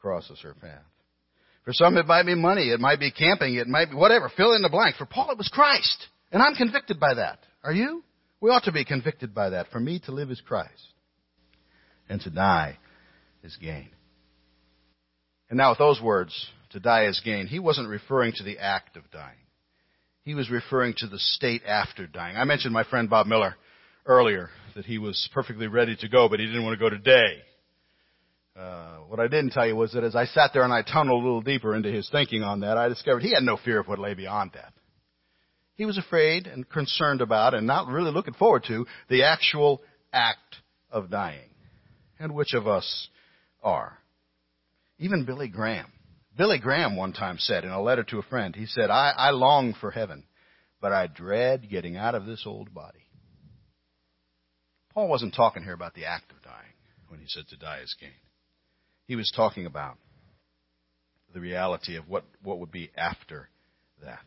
crosses 0.00 0.40
her 0.42 0.54
path. 0.54 0.84
For 1.64 1.72
some, 1.72 1.96
it 1.96 2.06
might 2.06 2.24
be 2.24 2.34
money. 2.34 2.70
It 2.70 2.80
might 2.80 2.98
be 2.98 3.10
camping. 3.10 3.56
It 3.56 3.66
might 3.66 3.90
be 3.90 3.96
whatever. 3.96 4.30
Fill 4.34 4.54
in 4.54 4.62
the 4.62 4.70
blank. 4.70 4.96
For 4.96 5.06
Paul, 5.06 5.30
it 5.30 5.38
was 5.38 5.50
Christ. 5.52 6.06
And 6.32 6.42
I'm 6.42 6.54
convicted 6.54 6.98
by 6.98 7.14
that. 7.14 7.40
Are 7.62 7.72
you? 7.72 8.02
We 8.40 8.50
ought 8.50 8.64
to 8.64 8.72
be 8.72 8.84
convicted 8.84 9.34
by 9.34 9.50
that. 9.50 9.66
For 9.70 9.80
me, 9.80 10.00
to 10.06 10.12
live 10.12 10.30
is 10.30 10.40
Christ. 10.40 10.72
And 12.08 12.20
to 12.22 12.30
die 12.30 12.78
is 13.42 13.56
gain. 13.56 13.90
And 15.50 15.58
now 15.58 15.70
with 15.70 15.78
those 15.78 16.00
words, 16.00 16.48
to 16.70 16.80
die 16.80 17.06
is 17.06 17.20
gain, 17.24 17.46
he 17.46 17.58
wasn't 17.58 17.88
referring 17.88 18.32
to 18.36 18.44
the 18.44 18.58
act 18.58 18.96
of 18.96 19.10
dying. 19.10 19.36
He 20.22 20.34
was 20.34 20.50
referring 20.50 20.94
to 20.98 21.06
the 21.06 21.18
state 21.18 21.62
after 21.66 22.06
dying. 22.06 22.36
I 22.36 22.44
mentioned 22.44 22.72
my 22.72 22.84
friend 22.84 23.08
Bob 23.08 23.26
Miller 23.26 23.56
earlier 24.04 24.50
that 24.74 24.84
he 24.84 24.98
was 24.98 25.28
perfectly 25.32 25.66
ready 25.66 25.96
to 25.96 26.08
go, 26.08 26.28
but 26.28 26.38
he 26.38 26.46
didn't 26.46 26.64
want 26.64 26.78
to 26.78 26.82
go 26.82 26.90
today. 26.90 27.42
Uh, 28.58 28.96
what 29.06 29.20
I 29.20 29.28
didn't 29.28 29.50
tell 29.50 29.66
you 29.68 29.76
was 29.76 29.92
that 29.92 30.02
as 30.02 30.16
I 30.16 30.24
sat 30.24 30.50
there 30.52 30.64
and 30.64 30.72
I 30.72 30.82
tunneled 30.82 31.22
a 31.22 31.24
little 31.24 31.42
deeper 31.42 31.76
into 31.76 31.92
his 31.92 32.08
thinking 32.10 32.42
on 32.42 32.60
that, 32.60 32.76
I 32.76 32.88
discovered 32.88 33.22
he 33.22 33.32
had 33.32 33.44
no 33.44 33.56
fear 33.56 33.78
of 33.78 33.86
what 33.86 34.00
lay 34.00 34.14
beyond 34.14 34.50
that. 34.54 34.72
He 35.76 35.84
was 35.84 35.96
afraid 35.96 36.48
and 36.48 36.68
concerned 36.68 37.20
about 37.20 37.54
and 37.54 37.68
not 37.68 37.86
really 37.86 38.10
looking 38.10 38.34
forward 38.34 38.64
to 38.66 38.84
the 39.08 39.22
actual 39.22 39.80
act 40.12 40.56
of 40.90 41.08
dying. 41.08 41.50
And 42.18 42.34
which 42.34 42.52
of 42.52 42.66
us 42.66 43.08
are? 43.62 43.96
Even 44.98 45.24
Billy 45.24 45.46
Graham. 45.46 45.92
Billy 46.36 46.58
Graham 46.58 46.96
one 46.96 47.12
time 47.12 47.36
said 47.38 47.64
in 47.64 47.70
a 47.70 47.80
letter 47.80 48.02
to 48.02 48.18
a 48.18 48.22
friend, 48.22 48.56
he 48.56 48.66
said, 48.66 48.90
I, 48.90 49.12
I 49.16 49.30
long 49.30 49.74
for 49.80 49.92
heaven, 49.92 50.24
but 50.80 50.92
I 50.92 51.06
dread 51.06 51.70
getting 51.70 51.96
out 51.96 52.16
of 52.16 52.26
this 52.26 52.42
old 52.44 52.74
body. 52.74 53.06
Paul 54.94 55.06
wasn't 55.06 55.34
talking 55.34 55.62
here 55.62 55.74
about 55.74 55.94
the 55.94 56.06
act 56.06 56.32
of 56.32 56.42
dying 56.42 56.74
when 57.06 57.20
he 57.20 57.26
said 57.28 57.46
to 57.50 57.56
die 57.56 57.80
is 57.84 57.94
gain. 58.00 58.10
He 59.08 59.16
was 59.16 59.32
talking 59.34 59.66
about 59.66 59.96
the 61.32 61.40
reality 61.40 61.96
of 61.96 62.08
what, 62.08 62.24
what 62.42 62.60
would 62.60 62.70
be 62.70 62.90
after 62.96 63.48
that. 64.04 64.24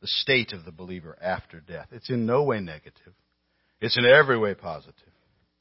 The 0.00 0.06
state 0.06 0.52
of 0.52 0.64
the 0.64 0.70
believer 0.70 1.18
after 1.20 1.60
death. 1.60 1.88
It's 1.90 2.08
in 2.08 2.24
no 2.24 2.44
way 2.44 2.60
negative. 2.60 3.12
It's 3.80 3.98
in 3.98 4.04
every 4.06 4.38
way 4.38 4.54
positive. 4.54 4.94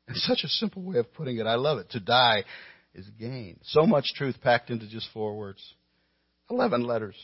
It's 0.07 0.25
such 0.27 0.41
a 0.43 0.47
simple 0.47 0.83
way 0.83 0.99
of 0.99 1.11
putting 1.15 1.39
it. 1.39 1.47
I 1.47 1.55
love 1.55 1.79
it. 1.79 1.89
To 1.91 1.99
die 1.99 2.43
is 2.93 3.09
gain. 3.19 3.59
So 3.63 3.87
much 3.87 4.05
truth 4.15 4.35
packed 4.41 4.69
into 4.69 4.87
just 4.87 5.07
four 5.11 5.35
words. 5.35 5.61
Eleven 6.51 6.83
letters. 6.83 7.15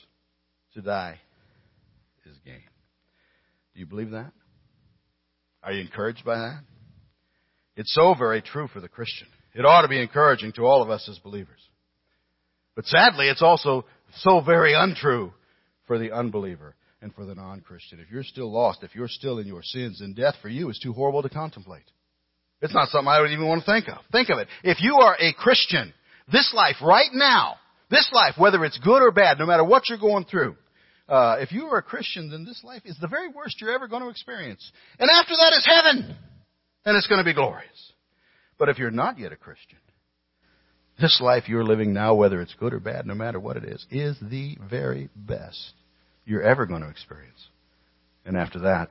To 0.73 0.81
die 0.81 1.19
is 2.25 2.35
gain. 2.43 2.63
Do 3.75 3.79
you 3.79 3.85
believe 3.85 4.11
that? 4.11 4.31
Are 5.61 5.71
you 5.71 5.81
encouraged 5.81 6.25
by 6.25 6.37
that? 6.37 6.61
It's 7.75 7.93
so 7.93 8.15
very 8.17 8.41
true 8.41 8.67
for 8.67 8.79
the 8.79 8.89
Christian. 8.89 9.27
It 9.53 9.65
ought 9.65 9.81
to 9.81 9.87
be 9.87 10.01
encouraging 10.01 10.53
to 10.53 10.63
all 10.63 10.81
of 10.81 10.89
us 10.89 11.07
as 11.09 11.19
believers. 11.19 11.59
But 12.75 12.85
sadly, 12.85 13.27
it's 13.27 13.41
also 13.41 13.85
so 14.17 14.41
very 14.41 14.73
untrue 14.73 15.33
for 15.87 15.99
the 15.99 16.11
unbeliever 16.11 16.75
and 17.01 17.13
for 17.13 17.25
the 17.25 17.35
non-Christian. 17.35 17.99
If 17.99 18.11
you're 18.11 18.23
still 18.23 18.51
lost, 18.51 18.83
if 18.83 18.95
you're 18.95 19.07
still 19.07 19.39
in 19.39 19.47
your 19.47 19.63
sins, 19.63 19.99
then 19.99 20.13
death 20.13 20.35
for 20.41 20.49
you 20.49 20.69
is 20.69 20.79
too 20.79 20.93
horrible 20.93 21.21
to 21.23 21.29
contemplate. 21.29 21.83
It's 22.61 22.73
not 22.73 22.89
something 22.89 23.07
I 23.07 23.19
would 23.19 23.31
even 23.31 23.47
want 23.47 23.65
to 23.65 23.71
think 23.71 23.87
of. 23.87 23.97
Think 24.11 24.29
of 24.29 24.37
it. 24.37 24.47
If 24.63 24.81
you 24.81 24.97
are 24.97 25.17
a 25.19 25.33
Christian, 25.33 25.93
this 26.31 26.53
life 26.53 26.75
right 26.81 27.09
now, 27.11 27.55
this 27.89 28.09
life, 28.13 28.35
whether 28.37 28.63
it's 28.63 28.77
good 28.77 29.01
or 29.01 29.11
bad, 29.11 29.39
no 29.39 29.47
matter 29.47 29.63
what 29.63 29.89
you're 29.89 29.97
going 29.97 30.25
through, 30.25 30.55
uh, 31.09 31.37
if 31.39 31.51
you 31.51 31.65
are 31.65 31.79
a 31.79 31.83
Christian, 31.83 32.29
then 32.29 32.45
this 32.45 32.63
life 32.63 32.83
is 32.85 32.97
the 33.01 33.07
very 33.07 33.27
worst 33.27 33.59
you're 33.59 33.73
ever 33.73 33.87
going 33.87 34.03
to 34.03 34.09
experience. 34.09 34.71
And 34.97 35.09
after 35.09 35.33
that 35.35 35.53
is 35.53 35.65
heaven. 35.65 36.15
And 36.85 36.97
it's 36.97 37.07
going 37.07 37.19
to 37.19 37.25
be 37.25 37.33
glorious. 37.33 37.90
But 38.61 38.69
if 38.69 38.77
you're 38.77 38.91
not 38.91 39.17
yet 39.17 39.31
a 39.31 39.35
Christian, 39.35 39.79
this 40.99 41.19
life 41.19 41.49
you're 41.49 41.63
living 41.63 41.93
now, 41.93 42.13
whether 42.13 42.39
it's 42.39 42.53
good 42.53 42.73
or 42.73 42.79
bad, 42.79 43.07
no 43.07 43.15
matter 43.15 43.39
what 43.39 43.57
it 43.57 43.63
is, 43.63 43.83
is 43.89 44.15
the 44.21 44.55
very 44.69 45.09
best 45.15 45.73
you're 46.25 46.43
ever 46.43 46.67
going 46.67 46.83
to 46.83 46.89
experience. 46.89 47.47
And 48.23 48.37
after 48.37 48.59
that 48.59 48.89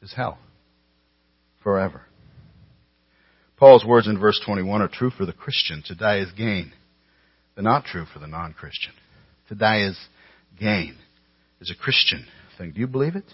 is 0.00 0.14
hell. 0.14 0.38
Forever. 1.62 2.00
Paul's 3.58 3.84
words 3.84 4.06
in 4.06 4.18
verse 4.18 4.40
21 4.46 4.80
are 4.80 4.88
true 4.88 5.10
for 5.10 5.26
the 5.26 5.34
Christian. 5.34 5.82
To 5.88 5.94
die 5.94 6.20
is 6.20 6.32
gain. 6.32 6.72
They're 7.54 7.62
not 7.62 7.84
true 7.84 8.06
for 8.10 8.18
the 8.18 8.28
non-Christian. 8.28 8.94
To 9.50 9.54
die 9.54 9.82
is 9.82 9.98
gain. 10.58 10.96
Is 11.60 11.70
a 11.70 11.78
Christian 11.78 12.24
thing. 12.56 12.72
Do 12.72 12.80
you 12.80 12.86
believe 12.86 13.14
it? 13.14 13.30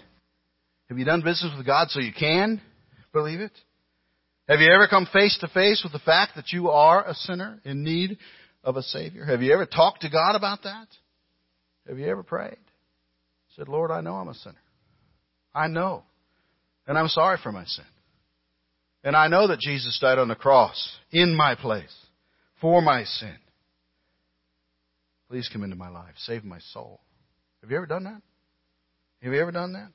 Have 0.89 0.99
you 0.99 1.05
done 1.05 1.21
business 1.21 1.53
with 1.55 1.65
God 1.65 1.89
so 1.89 2.01
you 2.01 2.11
can 2.11 2.59
believe 3.13 3.39
it? 3.39 3.53
Have 4.47 4.59
you 4.59 4.71
ever 4.71 4.87
come 4.87 5.07
face 5.11 5.37
to 5.41 5.47
face 5.49 5.81
with 5.83 5.91
the 5.91 5.99
fact 5.99 6.35
that 6.35 6.51
you 6.51 6.69
are 6.69 7.05
a 7.05 7.13
sinner 7.13 7.59
in 7.65 7.83
need 7.83 8.17
of 8.63 8.77
a 8.77 8.81
Savior? 8.81 9.25
Have 9.25 9.41
you 9.41 9.53
ever 9.53 9.65
talked 9.65 10.01
to 10.01 10.09
God 10.09 10.35
about 10.35 10.63
that? 10.63 10.87
Have 11.87 11.99
you 11.99 12.07
ever 12.07 12.23
prayed? 12.23 12.57
Said, 13.55 13.67
Lord, 13.67 13.91
I 13.91 14.01
know 14.01 14.15
I'm 14.15 14.29
a 14.29 14.33
sinner. 14.33 14.55
I 15.53 15.67
know. 15.67 16.03
And 16.87 16.97
I'm 16.97 17.09
sorry 17.09 17.37
for 17.41 17.51
my 17.51 17.65
sin. 17.65 17.85
And 19.03 19.15
I 19.15 19.27
know 19.27 19.47
that 19.47 19.59
Jesus 19.59 19.97
died 20.01 20.17
on 20.17 20.27
the 20.27 20.35
cross 20.35 20.97
in 21.11 21.35
my 21.35 21.55
place 21.55 21.95
for 22.61 22.81
my 22.81 23.03
sin. 23.03 23.35
Please 25.29 25.49
come 25.51 25.63
into 25.63 25.75
my 25.75 25.89
life. 25.89 26.13
Save 26.19 26.45
my 26.45 26.59
soul. 26.71 27.01
Have 27.61 27.71
you 27.71 27.77
ever 27.77 27.85
done 27.85 28.05
that? 28.05 28.21
Have 29.21 29.33
you 29.33 29.41
ever 29.41 29.51
done 29.51 29.73
that? 29.73 29.91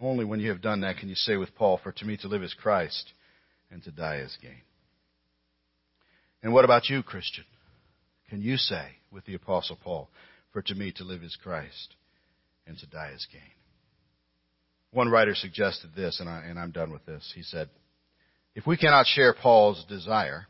Only 0.00 0.24
when 0.24 0.40
you 0.40 0.50
have 0.50 0.60
done 0.60 0.80
that 0.80 0.98
can 0.98 1.08
you 1.08 1.14
say 1.14 1.36
with 1.36 1.54
Paul, 1.54 1.80
For 1.82 1.92
to 1.92 2.04
me 2.04 2.16
to 2.18 2.28
live 2.28 2.42
is 2.42 2.54
Christ, 2.54 3.12
and 3.70 3.82
to 3.84 3.90
die 3.90 4.16
is 4.16 4.36
gain. 4.40 4.62
And 6.42 6.52
what 6.52 6.64
about 6.64 6.88
you, 6.88 7.02
Christian? 7.02 7.44
Can 8.28 8.42
you 8.42 8.56
say 8.56 8.86
with 9.10 9.24
the 9.24 9.34
Apostle 9.34 9.78
Paul, 9.82 10.10
For 10.52 10.62
to 10.62 10.74
me 10.74 10.92
to 10.96 11.04
live 11.04 11.22
is 11.22 11.36
Christ, 11.42 11.94
and 12.66 12.78
to 12.78 12.86
die 12.86 13.12
is 13.14 13.26
gain? 13.32 13.40
One 14.90 15.08
writer 15.10 15.34
suggested 15.34 15.90
this, 15.94 16.20
and, 16.20 16.28
I, 16.28 16.44
and 16.46 16.58
I'm 16.58 16.70
done 16.70 16.92
with 16.92 17.04
this. 17.06 17.32
He 17.34 17.42
said, 17.42 17.68
If 18.54 18.66
we 18.66 18.76
cannot 18.76 19.06
share 19.06 19.34
Paul's 19.34 19.84
desire, 19.88 20.46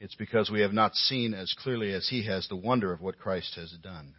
it's 0.00 0.14
because 0.14 0.50
we 0.50 0.62
have 0.62 0.72
not 0.72 0.94
seen 0.94 1.34
as 1.34 1.54
clearly 1.62 1.92
as 1.92 2.08
he 2.08 2.26
has 2.26 2.48
the 2.48 2.56
wonder 2.56 2.92
of 2.92 3.02
what 3.02 3.18
Christ 3.18 3.54
has 3.56 3.70
done. 3.82 4.14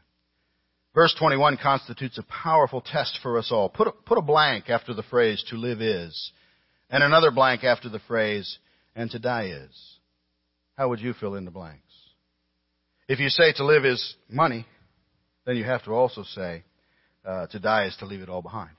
Verse 0.94 1.16
21 1.18 1.58
constitutes 1.62 2.18
a 2.18 2.24
powerful 2.24 2.82
test 2.82 3.20
for 3.24 3.38
us 3.38 3.50
all. 3.52 3.70
Put 3.70 3.88
a, 3.88 3.92
put 3.92 4.18
a 4.18 4.22
blank 4.22 4.70
after 4.70 4.94
the 4.94 5.04
phrase 5.04 5.44
to 5.50 5.56
live 5.56 5.82
is, 5.82 6.32
and 6.90 7.04
another 7.04 7.32
blank 7.32 7.64
after 7.64 7.88
the 7.88 8.02
phrase 8.08 8.58
and 8.96 9.10
to 9.12 9.20
die 9.20 9.52
is. 9.64 9.98
How 10.78 10.90
would 10.90 11.00
you 11.00 11.14
fill 11.14 11.36
in 11.36 11.46
the 11.46 11.52
blanks? 11.52 11.80
If 13.08 13.20
you 13.20 13.30
say 13.30 13.54
to 13.54 13.66
live 13.66 13.86
is 13.86 14.16
money, 14.30 14.66
then 15.46 15.56
you 15.56 15.64
have 15.64 15.84
to 15.86 15.92
also 15.92 16.24
say 16.24 16.64
uh, 17.26 17.48
to 17.48 17.60
die 17.60 17.86
is 17.86 17.96
to 17.98 18.06
leave 18.06 18.22
it 18.22 18.30
all 18.30 18.42
behind. 18.42 18.76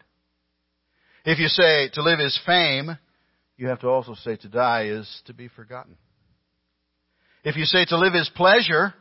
If 1.25 1.38
you 1.38 1.48
say 1.48 1.88
to 1.94 2.03
live 2.03 2.20
is 2.20 2.38
fame, 2.44 2.98
you 3.57 3.68
have 3.68 3.81
to 3.81 3.88
also 3.88 4.14
say 4.14 4.37
to 4.37 4.48
die 4.48 4.87
is 4.87 5.22
to 5.27 5.33
be 5.33 5.48
forgotten. 5.48 5.96
If 7.44 7.57
you 7.57 7.64
say 7.64 7.85
to 7.87 7.98
live 7.98 8.14
is 8.14 8.31
pleasure, 8.35 8.94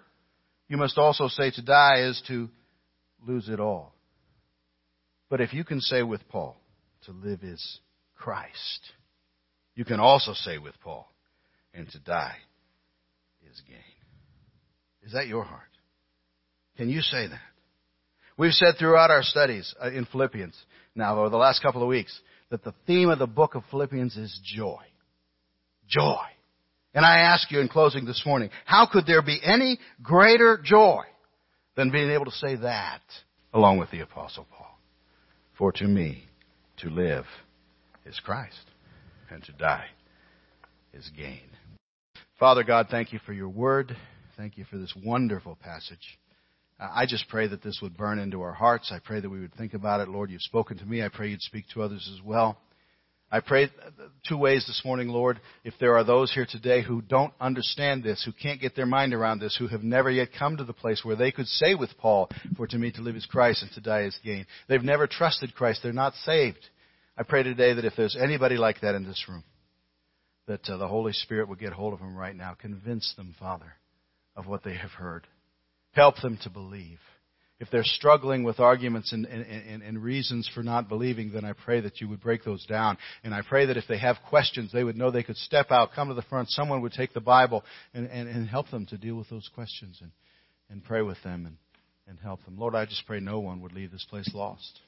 you 0.68 0.78
must 0.78 0.98
also 0.98 1.28
say 1.28 1.52
to 1.52 1.62
die 1.62 2.04
is 2.08 2.22
to 2.28 2.50
lose 3.26 3.50
it 3.50 3.60
all. 3.60 3.94
But 5.30 5.42
if 5.42 5.54
you 5.54 5.64
can 5.64 5.80
say 5.80 6.04
with 6.04 6.28
Paul, 6.30 6.58
to 7.06 7.12
live 7.12 7.44
is 7.44 7.80
Christ, 8.16 8.92
you 9.76 9.86
can 9.86 10.00
also 10.00 10.34
say 10.34 10.58
with 10.58 10.80
Paul, 10.82 11.08
and 11.74 11.90
to 11.90 12.00
die 12.00 12.36
is 13.50 13.62
gain. 13.68 13.78
Is 15.04 15.14
that 15.14 15.28
your 15.28 15.44
heart? 15.44 15.62
Can 16.78 16.90
you 16.90 17.02
say 17.02 17.28
that? 17.28 17.40
We've 18.38 18.54
said 18.54 18.76
throughout 18.78 19.12
our 19.12 19.24
studies 19.24 19.74
uh, 19.82 19.90
in 19.90 20.06
Philippians 20.06 20.56
now 20.96 21.20
over 21.20 21.30
the 21.30 21.38
last 21.38 21.62
couple 21.62 21.82
of 21.82 21.88
weeks 21.88 22.18
that 22.50 22.64
the 22.64 22.74
theme 22.86 23.10
of 23.10 23.20
the 23.20 23.28
book 23.28 23.56
of 23.56 23.64
Philippians 23.72 24.18
is 24.18 24.40
joy. 24.44 24.82
Joy. 25.88 26.18
And 26.94 27.06
I 27.06 27.20
ask 27.20 27.50
you 27.52 27.60
in 27.60 27.70
closing 27.70 28.06
this 28.06 28.24
morning, 28.26 28.50
how 28.66 28.88
could 28.92 29.06
there 29.06 29.22
be 29.22 29.40
any 29.44 29.80
greater 30.02 30.60
joy 30.64 31.04
than 31.76 31.92
being 31.92 32.12
able 32.12 32.26
to 32.26 32.32
say 32.32 32.56
that 32.56 33.02
along 33.54 33.78
with 33.78 33.92
the 33.92 34.02
Apostle 34.02 34.48
Paul. 34.50 34.80
For 35.58 35.72
to 35.74 35.86
me, 35.86 36.24
to 36.78 36.90
live 36.90 37.26
is 38.06 38.20
Christ, 38.20 38.66
and 39.30 39.44
to 39.44 39.52
die 39.52 39.88
is 40.94 41.10
gain. 41.16 41.42
Father 42.40 42.64
God, 42.64 42.88
thank 42.90 43.14
you 43.14 43.20
for 43.26 43.34
your 43.34 43.50
word. 43.50 43.96
Thank 44.36 44.58
you 44.58 44.66
for 44.66 44.78
this 44.78 44.94
wonderful 45.06 45.58
passage. 45.62 46.18
I 46.80 47.06
just 47.06 47.30
pray 47.30 47.48
that 47.48 47.62
this 47.62 47.80
would 47.84 47.96
burn 47.96 48.18
into 48.18 48.42
our 48.42 48.54
hearts. 48.54 48.92
I 48.92 48.98
pray 48.98 49.20
that 49.20 49.30
we 49.30 49.40
would 49.40 49.54
think 49.54 49.76
about 49.76 50.02
it. 50.02 50.10
Lord, 50.10 50.32
you've 50.32 50.42
spoken 50.42 50.80
to 50.80 50.86
me. 50.86 51.04
I 51.04 51.10
pray 51.10 51.30
you'd 51.30 51.42
speak 51.42 51.66
to 51.74 51.84
others 51.84 52.10
as 52.12 52.26
well. 52.26 52.58
I 53.34 53.40
pray 53.40 53.70
two 54.28 54.38
ways 54.38 54.66
this 54.68 54.82
morning, 54.84 55.08
Lord. 55.08 55.40
If 55.64 55.74
there 55.80 55.96
are 55.96 56.04
those 56.04 56.34
here 56.34 56.46
today 56.46 56.84
who 56.84 57.02
don't 57.02 57.34
understand 57.40 58.04
this, 58.04 58.22
who 58.26 58.34
can't 58.34 58.60
get 58.60 58.76
their 58.76 58.86
mind 58.86 59.14
around 59.14 59.40
this, 59.40 59.56
who 59.56 59.68
have 59.68 59.84
never 59.84 60.12
yet 60.12 60.30
come 60.38 60.58
to 60.58 60.66
the 60.66 60.74
place 60.74 61.06
where 61.06 61.16
they 61.16 61.32
could 61.32 61.48
say 61.48 61.74
with 61.74 61.98
Paul, 61.98 62.30
For 62.58 62.68
to 62.68 62.78
me 62.78 62.92
to 62.92 63.02
live 63.02 63.16
is 63.16 63.26
Christ 63.26 63.64
and 63.64 63.72
to 63.72 63.82
die 63.82 64.04
is 64.04 64.20
gain. 64.24 64.46
They've 64.68 64.84
never 64.84 65.08
trusted 65.08 65.56
Christ. 65.56 65.80
They're 65.82 65.94
not 65.94 66.14
saved. 66.26 66.60
I 67.18 67.24
pray 67.24 67.44
today 67.44 67.74
that 67.74 67.86
if 67.86 67.94
there's 67.96 68.18
anybody 68.20 68.58
like 68.58 68.82
that 68.82 68.96
in 68.96 69.06
this 69.06 69.24
room, 69.30 69.46
that 70.48 70.68
uh, 70.68 70.76
the 70.76 70.88
Holy 70.88 71.14
Spirit 71.14 71.48
would 71.48 71.60
get 71.60 71.72
hold 71.72 71.94
of 71.94 72.00
them 72.00 72.18
right 72.18 72.36
now. 72.36 72.56
Convince 72.60 73.14
them, 73.16 73.34
Father, 73.40 73.74
of 74.36 74.46
what 74.46 74.64
they 74.64 74.76
have 74.76 74.92
heard. 74.92 75.26
Help 75.94 76.20
them 76.22 76.38
to 76.44 76.50
believe 76.50 77.00
if 77.62 77.70
they're 77.70 77.84
struggling 77.84 78.44
with 78.44 78.60
arguments 78.60 79.14
and, 79.14 79.24
and, 79.28 79.84
and, 79.84 80.04
reasons 80.04 80.50
for 80.52 80.64
not 80.64 80.90
believing, 80.90 81.32
then 81.32 81.46
I 81.46 81.54
pray 81.54 81.80
that 81.82 82.02
you 82.02 82.10
would 82.10 82.20
break 82.20 82.44
those 82.44 82.66
down. 82.66 82.98
And 83.24 83.36
I 83.36 83.44
pray 83.48 83.68
that 83.68 83.78
if 83.78 83.84
they 83.88 84.00
have 84.00 84.18
questions, 84.30 84.72
they 84.74 84.84
would 84.84 84.98
know 84.98 85.12
they 85.12 85.22
could 85.22 85.38
step 85.38 85.70
out, 85.70 85.92
come 85.94 86.08
to 86.08 86.16
the 86.16 86.24
front, 86.24 86.50
someone 86.50 86.82
would 86.82 86.92
take 86.92 87.14
the 87.14 87.22
Bible 87.22 87.64
and, 87.94 88.08
and, 88.08 88.28
and 88.28 88.50
help 88.50 88.72
them 88.72 88.88
to 88.88 88.98
deal 88.98 89.14
with 89.14 89.30
those 89.30 89.48
questions 89.54 90.00
and, 90.02 90.10
and 90.72 90.84
pray 90.84 91.04
with 91.04 91.22
them 91.24 91.46
and, 91.46 91.58
and 92.08 92.18
help 92.18 92.44
them. 92.46 92.58
Lord, 92.58 92.74
I 92.74 92.86
just 92.86 93.06
pray 93.06 93.20
no 93.20 93.40
one 93.40 93.62
would 93.62 93.74
leave 93.74 93.92
this 93.92 94.08
place 94.10 94.32
lost. 94.34 94.80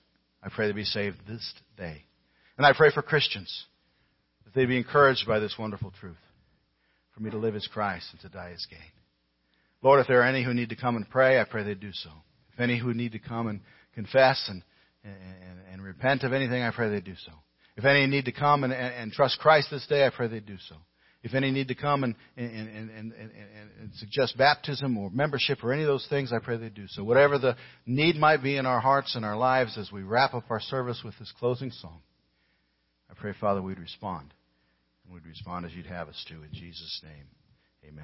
I 0.41 0.49
pray 0.49 0.65
they 0.65 0.73
be 0.73 0.83
saved 0.83 1.17
this 1.27 1.53
day. 1.77 2.01
And 2.57 2.65
I 2.65 2.73
pray 2.75 2.89
for 2.91 3.03
Christians 3.03 3.65
that 4.45 4.55
they 4.55 4.65
be 4.65 4.77
encouraged 4.77 5.27
by 5.27 5.37
this 5.37 5.57
wonderful 5.59 5.93
truth. 5.99 6.17
For 7.13 7.21
me 7.21 7.29
to 7.29 7.37
live 7.37 7.55
as 7.55 7.67
Christ 7.67 8.07
and 8.13 8.21
to 8.21 8.29
die 8.29 8.53
as 8.55 8.65
gain. 8.67 8.79
Lord, 9.83 9.99
if 9.99 10.07
there 10.07 10.21
are 10.21 10.27
any 10.27 10.43
who 10.43 10.55
need 10.55 10.69
to 10.69 10.75
come 10.75 10.95
and 10.95 11.07
pray, 11.07 11.39
I 11.39 11.43
pray 11.43 11.63
they 11.63 11.75
do 11.75 11.91
so. 11.93 12.09
If 12.53 12.59
any 12.59 12.77
who 12.77 12.93
need 12.93 13.13
to 13.13 13.19
come 13.19 13.47
and 13.47 13.61
confess 13.93 14.47
and, 14.49 14.63
and, 15.03 15.59
and 15.71 15.83
repent 15.83 16.23
of 16.23 16.33
anything, 16.33 16.61
I 16.61 16.71
pray 16.71 16.89
they 16.89 17.01
do 17.01 17.15
so. 17.25 17.31
If 17.75 17.85
any 17.85 18.05
need 18.05 18.25
to 18.25 18.31
come 18.31 18.63
and, 18.63 18.71
and, 18.71 18.93
and 18.93 19.11
trust 19.11 19.39
Christ 19.39 19.69
this 19.71 19.85
day, 19.87 20.05
I 20.05 20.09
pray 20.09 20.27
they 20.27 20.39
do 20.39 20.57
so. 20.69 20.75
If 21.23 21.33
any 21.33 21.51
need 21.51 21.69
to 21.69 21.75
come 21.75 22.03
and, 22.03 22.15
and, 22.35 22.51
and, 22.51 22.89
and, 22.91 23.13
and, 23.13 23.93
suggest 23.95 24.37
baptism 24.37 24.97
or 24.97 25.09
membership 25.09 25.63
or 25.63 25.71
any 25.71 25.83
of 25.83 25.87
those 25.87 26.05
things, 26.09 26.33
I 26.33 26.39
pray 26.39 26.57
they 26.57 26.67
do 26.67 26.85
so. 26.89 27.03
Whatever 27.03 27.39
the 27.39 27.55
need 27.85 28.17
might 28.17 28.43
be 28.43 28.57
in 28.57 28.65
our 28.65 28.81
hearts 28.81 29.15
and 29.15 29.23
our 29.23 29.37
lives 29.37 29.77
as 29.77 29.89
we 29.89 30.03
wrap 30.03 30.33
up 30.33 30.43
our 30.49 30.59
service 30.59 31.01
with 31.03 31.17
this 31.19 31.31
closing 31.39 31.71
song, 31.71 32.01
I 33.09 33.13
pray, 33.13 33.33
Father, 33.39 33.61
we'd 33.61 33.79
respond. 33.79 34.33
And 35.05 35.13
we'd 35.13 35.25
respond 35.25 35.65
as 35.65 35.71
you'd 35.73 35.85
have 35.85 36.09
us 36.09 36.25
to. 36.27 36.35
In 36.35 36.49
Jesus' 36.51 37.01
name, 37.03 37.27
amen. 37.87 38.03